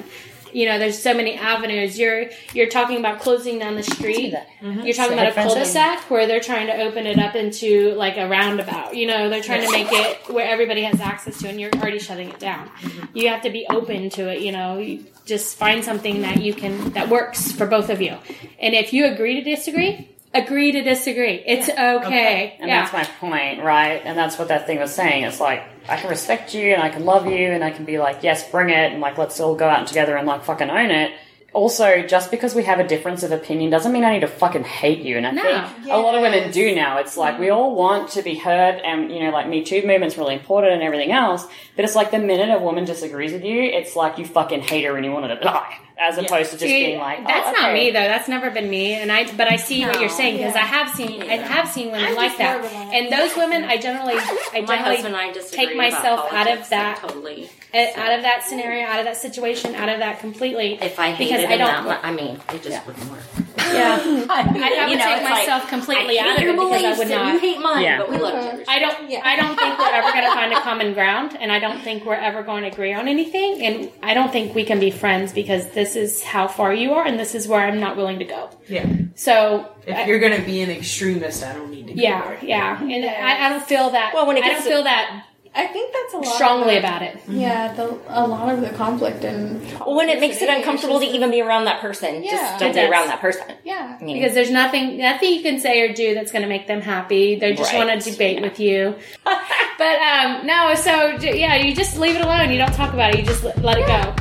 You 0.53 0.67
know, 0.67 0.79
there's 0.79 1.03
so 1.03 1.13
many 1.13 1.35
avenues. 1.35 1.99
You're 1.99 2.31
you're 2.55 2.69
talking 2.69 2.99
about 2.99 3.21
closing 3.21 3.59
down 3.59 3.75
the 3.75 3.83
street. 3.83 4.33
You're 4.63 4.95
talking 4.95 5.13
about 5.13 5.29
a 5.29 5.33
cul-de-sac 5.33 6.09
where 6.11 6.27
they're 6.27 6.41
trying 6.41 6.69
to 6.69 6.81
open 6.81 7.07
it 7.07 7.19
up 7.19 7.35
into 7.35 7.93
like 7.95 8.17
a 8.17 8.27
roundabout. 8.27 8.97
You 8.97 9.07
know, 9.07 9.29
they're 9.29 9.43
trying 9.43 9.67
to 9.67 9.73
make 9.73 9.89
it 9.91 10.33
where 10.33 10.49
everybody 10.49 10.83
has 10.85 10.99
access 11.01 11.39
to, 11.41 11.49
and 11.49 11.61
you're 11.61 11.73
already 11.73 11.99
shutting 11.99 12.31
it 12.31 12.39
down. 12.39 12.71
You 13.13 13.29
have 13.29 13.43
to 13.43 13.51
be 13.51 13.67
open 13.69 14.09
to 14.11 14.33
it. 14.33 14.41
You 14.41 14.53
know, 14.53 14.79
you 14.79 15.05
just 15.27 15.57
find 15.59 15.85
something 15.85 16.23
that 16.23 16.41
you 16.41 16.55
can 16.55 16.93
that 16.93 17.09
works 17.11 17.53
for 17.53 17.67
both 17.67 17.91
of 17.91 18.01
you. 18.01 18.17
And 18.59 18.75
if 18.75 18.93
you 18.93 19.05
agree 19.07 19.35
to 19.35 19.43
disagree, 19.43 20.09
agree 20.33 20.73
to 20.73 20.83
disagree. 20.83 21.43
It's 21.47 21.69
okay. 21.69 22.57
And 22.59 22.69
Yeah. 22.69 22.81
that's 22.81 22.93
my 22.93 23.05
point, 23.21 23.63
right? 23.63 24.01
And 24.05 24.17
that's 24.17 24.39
what 24.39 24.49
that 24.49 24.67
thing 24.67 24.79
was 24.79 24.95
saying. 24.95 25.25
It's 25.25 25.41
like 25.41 25.63
I 25.89 25.97
can 25.97 26.09
respect 26.11 26.55
you 26.55 26.73
and 26.73 26.83
I 26.83 26.89
can 26.89 27.05
love 27.05 27.27
you 27.27 27.51
and 27.51 27.63
I 27.65 27.71
can 27.71 27.85
be 27.85 27.99
like, 27.99 28.19
yes, 28.23 28.49
bring 28.51 28.71
it, 28.71 28.93
and 28.93 29.01
like 29.01 29.19
let's 29.19 29.39
all 29.41 29.55
go 29.55 29.69
out 29.69 29.87
together 29.87 30.17
and 30.17 30.27
like 30.27 30.45
fucking 30.45 30.71
own 30.71 30.91
it. 30.91 31.13
Also, 31.57 32.03
just 32.03 32.31
because 32.31 32.55
we 32.55 32.65
have 32.65 32.79
a 32.81 32.87
difference 32.87 33.23
of 33.23 33.33
opinion 33.33 33.71
doesn't 33.71 33.91
mean 33.91 34.05
I 34.05 34.13
need 34.13 34.21
to 34.21 34.27
fucking 34.29 34.65
hate 34.65 34.99
you. 34.99 35.17
And 35.17 35.27
I 35.27 35.31
No. 35.31 35.43
think 35.43 35.87
a 35.91 35.97
lot 35.97 36.15
of 36.15 36.21
women 36.21 36.51
do 36.51 36.75
now. 36.75 36.99
It's 36.99 37.17
like 37.17 37.39
we 37.39 37.47
mm. 37.47 37.57
all 37.57 37.75
want 37.75 38.11
to 38.11 38.21
be 38.21 38.35
heard, 38.35 38.75
and 38.85 39.11
you 39.11 39.21
know, 39.21 39.31
like 39.31 39.49
Me 39.49 39.65
Too 39.65 39.81
movement's 39.87 40.19
really 40.19 40.35
important 40.35 40.75
and 40.75 40.83
everything 40.83 41.13
else. 41.13 41.47
But 41.75 41.87
it's 41.87 41.95
like 41.95 42.11
the 42.11 42.19
minute 42.19 42.55
a 42.55 42.59
woman 42.59 42.85
disagrees 42.85 43.33
with 43.33 43.43
you, 43.43 43.63
it's 43.63 43.97
like 43.97 44.19
you 44.19 44.27
fucking 44.27 44.61
hate 44.61 44.85
her 44.85 44.97
and 44.97 45.05
you 45.07 45.11
want 45.13 45.31
her 45.31 45.35
to 45.35 45.41
die, 45.43 45.79
as 45.99 46.19
opposed 46.19 46.51
to 46.51 46.59
just 46.59 46.61
See, 46.61 46.85
being 46.89 46.99
like, 46.99 47.21
oh, 47.21 47.25
that's 47.27 47.59
not 47.59 47.73
me 47.73 47.91
though. 47.91 48.01
That's 48.13 48.29
never 48.29 48.51
been 48.51 48.69
me, 48.69 48.93
and 48.93 49.11
I. 49.11 49.25
But 49.35 49.51
I 49.51 49.57
see 49.57 49.83
what 49.87 49.99
you're 49.99 50.11
saying 50.11 50.37
because 50.37 50.55
Yeah. 50.55 50.61
I 50.61 50.67
have 50.67 50.95
seen. 50.95 51.23
I 51.23 51.37
have 51.37 51.69
seen 51.69 51.87
women 51.91 52.09
I'm 52.09 52.17
like 52.17 52.37
that, 52.37 52.61
more 52.61 52.67
of 52.67 52.73
a- 52.73 52.95
and 52.97 53.11
those 53.11 53.35
women, 53.35 53.65
I 53.65 53.79
generally, 53.79 54.17
I 54.17 54.61
My 54.61 54.61
generally 54.61 54.97
husband 54.97 55.15
and 55.15 55.25
I 55.25 55.33
disagree 55.33 55.67
take 55.69 55.77
myself 55.77 56.31
out 56.35 56.51
of 56.53 56.69
that, 56.69 57.03
like, 57.03 57.13
totally. 57.13 57.49
Out 57.97 58.13
of 58.13 58.23
that 58.23 58.45
scenario, 58.45 58.87
out 58.87 58.99
of 58.99 59.05
that 59.07 59.17
situation, 59.17 59.75
out 59.75 59.89
of 59.89 59.99
that 59.99 60.21
completely. 60.21 60.79
If 60.81 60.99
I 60.99 61.11
hated 61.11 61.37
because 61.37 61.45
I 61.53 61.57
don't. 61.57 61.85
that 61.87 62.05
I 62.05 62.13
mean, 62.13 62.41
it 62.53 62.63
just 62.63 62.87
wouldn't 62.87 63.11
work. 63.11 63.21
yeah, 63.59 64.27
I 64.31 64.43
have 64.43 64.57
You 64.91 64.97
to 64.97 64.99
know, 64.99 65.05
take 65.05 65.17
it's 65.17 65.23
like, 65.25 65.31
myself 65.31 65.69
completely 65.69 66.19
out 66.19 66.37
of 66.37 66.43
your 66.43 66.53
it 66.53 66.57
because 66.57 66.85
I 66.85 66.99
would 66.99 67.09
not. 67.09 67.33
You 67.35 67.39
hate 67.41 67.61
mine, 67.61 67.83
Yeah. 67.83 67.99
but 67.99 68.11
we 68.11 68.19
love 68.19 68.35
each 68.45 68.53
other. 68.53 68.65
I 68.69 68.79
don't. 68.79 69.11
Yeah. 69.11 69.21
I 69.25 69.37
don't 69.37 69.57
think 69.59 69.79
we're 69.79 69.93
ever 69.93 70.13
going 70.13 70.25
to 70.25 70.35
find 70.35 70.53
a 70.53 70.61
common 70.69 70.95
ground, 70.95 71.37
and 71.41 71.51
I 71.53 71.59
don't 71.59 71.81
think 71.83 72.05
we're 72.05 72.15
ever 72.15 72.43
going 72.43 72.63
to 72.63 72.69
agree 72.71 72.93
on 72.95 73.09
anything. 73.09 73.63
And 73.65 73.91
I 74.03 74.15
don't 74.15 74.31
think 74.33 74.55
we 74.55 74.65
can 74.65 74.81
be 74.81 74.91
friends 74.91 75.33
because 75.33 75.69
this 75.71 75.97
is 75.97 76.23
how 76.23 76.49
far 76.49 76.73
you 76.75 76.93
are, 76.95 77.05
and 77.05 77.19
this 77.19 77.35
is 77.35 77.47
where 77.49 77.61
I'm 77.61 77.81
not 77.81 77.97
willing 77.97 78.19
to 78.21 78.25
go. 78.25 78.51
Yeah. 78.69 78.87
So, 79.15 79.69
If 79.87 79.97
I- 79.97 80.05
you're 80.07 80.19
gonna 80.19 80.43
be 80.43 80.61
an 80.61 80.71
extremist, 80.71 81.43
I 81.45 81.53
don't 81.55 81.71
need 81.71 81.87
to. 81.89 81.95
Go 81.95 82.03
yeah, 82.03 82.23
there. 82.29 82.39
yeah, 82.43 82.83
and 82.83 83.05
I, 83.07 83.47
I 83.47 83.49
don't 83.49 83.65
feel 83.65 83.91
that. 83.91 84.13
Well, 84.15 84.27
when 84.27 84.37
it 84.37 84.45
I 84.45 84.49
don't 84.51 84.63
feel 84.63 84.83
that 84.85 85.26
I 85.59 85.67
think 85.69 85.93
that's 85.93 86.15
a 86.15 86.17
lot 86.19 86.35
strongly 86.35 86.77
of 86.77 86.83
the- 86.83 86.89
about 86.89 87.03
it. 87.03 87.19
Yeah, 87.29 87.73
the, 87.73 87.99
a 88.09 88.27
lot 88.27 88.53
of 88.53 88.61
the 88.61 88.69
conflict 88.71 89.25
and 89.25 89.63
when 89.87 90.09
it 90.11 90.21
makes 90.21 90.43
it 90.43 90.49
uncomfortable 90.51 91.01
to 91.01 91.07
even 91.07 91.31
be 91.31 91.41
around 91.41 91.65
that 91.65 91.81
person, 91.81 92.23
Yeah. 92.23 92.31
just 92.33 92.59
don't 92.61 92.75
be 92.75 92.81
around 92.81 93.07
that 93.09 93.21
person. 93.21 93.45
Yeah, 93.65 93.97
I 93.99 94.05
mean, 94.05 94.19
Because 94.21 94.35
there's 94.35 94.51
nothing, 94.51 94.99
nothing 94.99 95.33
you 95.33 95.43
can 95.43 95.59
say 95.59 95.81
or 95.81 95.93
do 95.95 96.15
that's 96.15 96.31
going 96.31 96.43
to 96.43 96.49
make 96.49 96.67
them 96.67 96.83
happy. 96.83 97.37
They 97.37 97.55
just 97.55 97.73
Right. 97.73 97.87
want 97.87 98.03
to 98.03 98.11
debate 98.11 98.43
with 98.43 98.61
you. 98.61 98.95
but 99.25 99.99
um, 100.03 100.47
no, 100.47 100.75
so 100.75 101.17
yeah, 101.23 101.57
you 101.57 101.75
just 101.75 101.97
leave 101.99 102.17
it 102.17 102.23
alone. 102.23 102.51
You 102.51 102.59
don't 102.59 102.75
talk 102.75 102.93
about 102.93 103.15
it. 103.15 103.21
You 103.21 103.25
just 103.27 103.43
let, 103.43 103.61
let 103.63 103.79
it 103.79 103.87
go. 103.87 104.15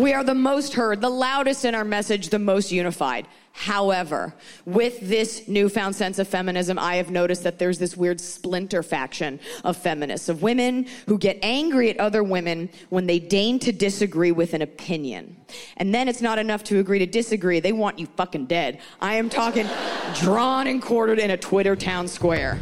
We 0.00 0.14
are 0.14 0.24
the 0.24 0.34
most 0.34 0.72
heard, 0.72 1.02
the 1.02 1.10
loudest 1.10 1.66
in 1.66 1.74
our 1.74 1.84
message, 1.84 2.30
the 2.30 2.38
most 2.38 2.72
unified. 2.72 3.28
However, 3.52 4.34
with 4.64 4.98
this 4.98 5.46
newfound 5.46 5.94
sense 5.94 6.18
of 6.18 6.26
feminism, 6.26 6.78
I 6.78 6.96
have 6.96 7.10
noticed 7.10 7.42
that 7.42 7.58
there's 7.58 7.78
this 7.78 7.98
weird 7.98 8.18
splinter 8.18 8.82
faction 8.82 9.38
of 9.62 9.76
feminists, 9.76 10.30
of 10.30 10.40
women 10.40 10.86
who 11.06 11.18
get 11.18 11.38
angry 11.42 11.90
at 11.90 12.00
other 12.00 12.22
women 12.22 12.70
when 12.88 13.06
they 13.06 13.18
deign 13.18 13.58
to 13.58 13.72
disagree 13.72 14.32
with 14.32 14.54
an 14.54 14.62
opinion. 14.62 15.36
And 15.76 15.94
then 15.94 16.08
it's 16.08 16.22
not 16.22 16.38
enough 16.38 16.64
to 16.64 16.78
agree 16.78 17.00
to 17.00 17.06
disagree, 17.06 17.60
they 17.60 17.72
want 17.72 17.98
you 17.98 18.06
fucking 18.06 18.46
dead. 18.46 18.80
I 19.02 19.16
am 19.16 19.28
talking 19.28 19.68
drawn 20.14 20.66
and 20.66 20.80
quartered 20.80 21.18
in 21.18 21.30
a 21.30 21.36
Twitter 21.36 21.76
town 21.76 22.08
square. 22.08 22.58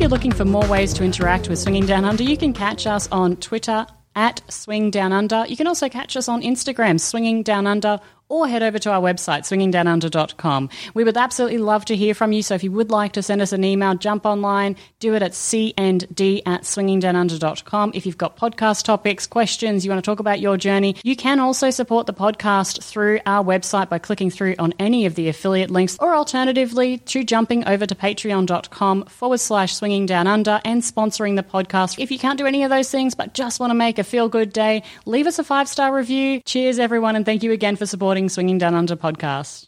If 0.00 0.04
you're 0.04 0.08
looking 0.08 0.32
for 0.32 0.46
more 0.46 0.66
ways 0.66 0.94
to 0.94 1.04
interact 1.04 1.50
with 1.50 1.58
Swinging 1.58 1.84
Down 1.84 2.06
Under, 2.06 2.22
you 2.22 2.34
can 2.34 2.54
catch 2.54 2.86
us 2.86 3.06
on 3.12 3.36
Twitter 3.36 3.86
at 4.14 4.40
Swing 4.50 4.90
Down 4.90 5.12
Under. 5.12 5.44
You 5.46 5.58
can 5.58 5.66
also 5.66 5.90
catch 5.90 6.16
us 6.16 6.26
on 6.26 6.40
Instagram, 6.40 6.98
Swinging 6.98 7.42
Down 7.42 7.66
Under, 7.66 8.00
or 8.30 8.48
head 8.48 8.62
over 8.62 8.78
to 8.78 8.90
our 8.90 9.00
website, 9.02 9.42
swingingdownunder.com. 9.42 10.70
We 10.94 11.04
would 11.04 11.16
absolutely 11.16 11.58
love 11.58 11.84
to 11.86 11.96
hear 11.96 12.14
from 12.14 12.32
you, 12.32 12.42
so 12.42 12.54
if 12.54 12.64
you 12.64 12.72
would 12.72 12.90
like 12.90 13.12
to 13.12 13.22
send 13.22 13.42
us 13.42 13.52
an 13.52 13.64
email, 13.64 13.94
jump 13.94 14.24
online, 14.24 14.76
do 15.00 15.14
it 15.14 15.22
at 15.22 15.32
cnd 15.32 16.42
at 16.46 16.62
swingingdownunder.com. 16.62 17.92
If 17.94 18.06
you've 18.06 18.18
got 18.18 18.36
podcast 18.36 18.84
topics, 18.84 19.26
questions, 19.26 19.84
you 19.84 19.90
want 19.90 20.02
to 20.02 20.08
talk 20.08 20.20
about 20.20 20.40
your 20.40 20.56
journey, 20.56 20.96
you 21.02 21.16
can 21.16 21.40
also 21.40 21.70
support 21.70 22.06
the 22.06 22.14
podcast 22.14 22.82
through 22.82 23.20
our 23.26 23.44
website 23.44 23.88
by 23.88 23.98
clicking 23.98 24.30
through 24.30 24.54
on 24.58 24.72
any 24.78 25.06
of 25.06 25.16
the 25.16 25.28
affiliate 25.28 25.70
links, 25.70 25.96
or 26.00 26.14
alternatively, 26.14 26.98
to 26.98 27.24
jumping 27.24 27.66
over 27.66 27.86
to 27.86 27.94
patreon.com 27.94 29.04
forward 29.06 29.38
slash 29.40 29.74
swinging 29.74 30.06
down 30.06 30.26
under 30.26 30.60
and 30.64 30.82
sponsoring 30.82 31.36
the 31.36 31.42
podcast. 31.42 31.98
If 31.98 32.10
you 32.10 32.18
can't 32.18 32.38
do 32.38 32.46
any 32.46 32.62
of 32.62 32.70
those 32.70 32.90
things, 32.90 33.14
but 33.14 33.34
just 33.34 33.58
want 33.58 33.70
to 33.70 33.74
make 33.74 33.98
a 33.98 34.04
feel 34.04 34.28
good 34.28 34.52
day, 34.52 34.82
leave 35.04 35.26
us 35.26 35.38
a 35.38 35.44
five 35.44 35.68
star 35.68 35.94
review. 35.94 36.40
Cheers, 36.44 36.78
everyone, 36.78 37.16
and 37.16 37.24
thank 37.24 37.42
you 37.42 37.52
again 37.52 37.76
for 37.76 37.86
supporting 37.86 38.19
Swinging 38.28 38.58
Down 38.58 38.74
Under 38.74 38.96
podcast. 38.96 39.58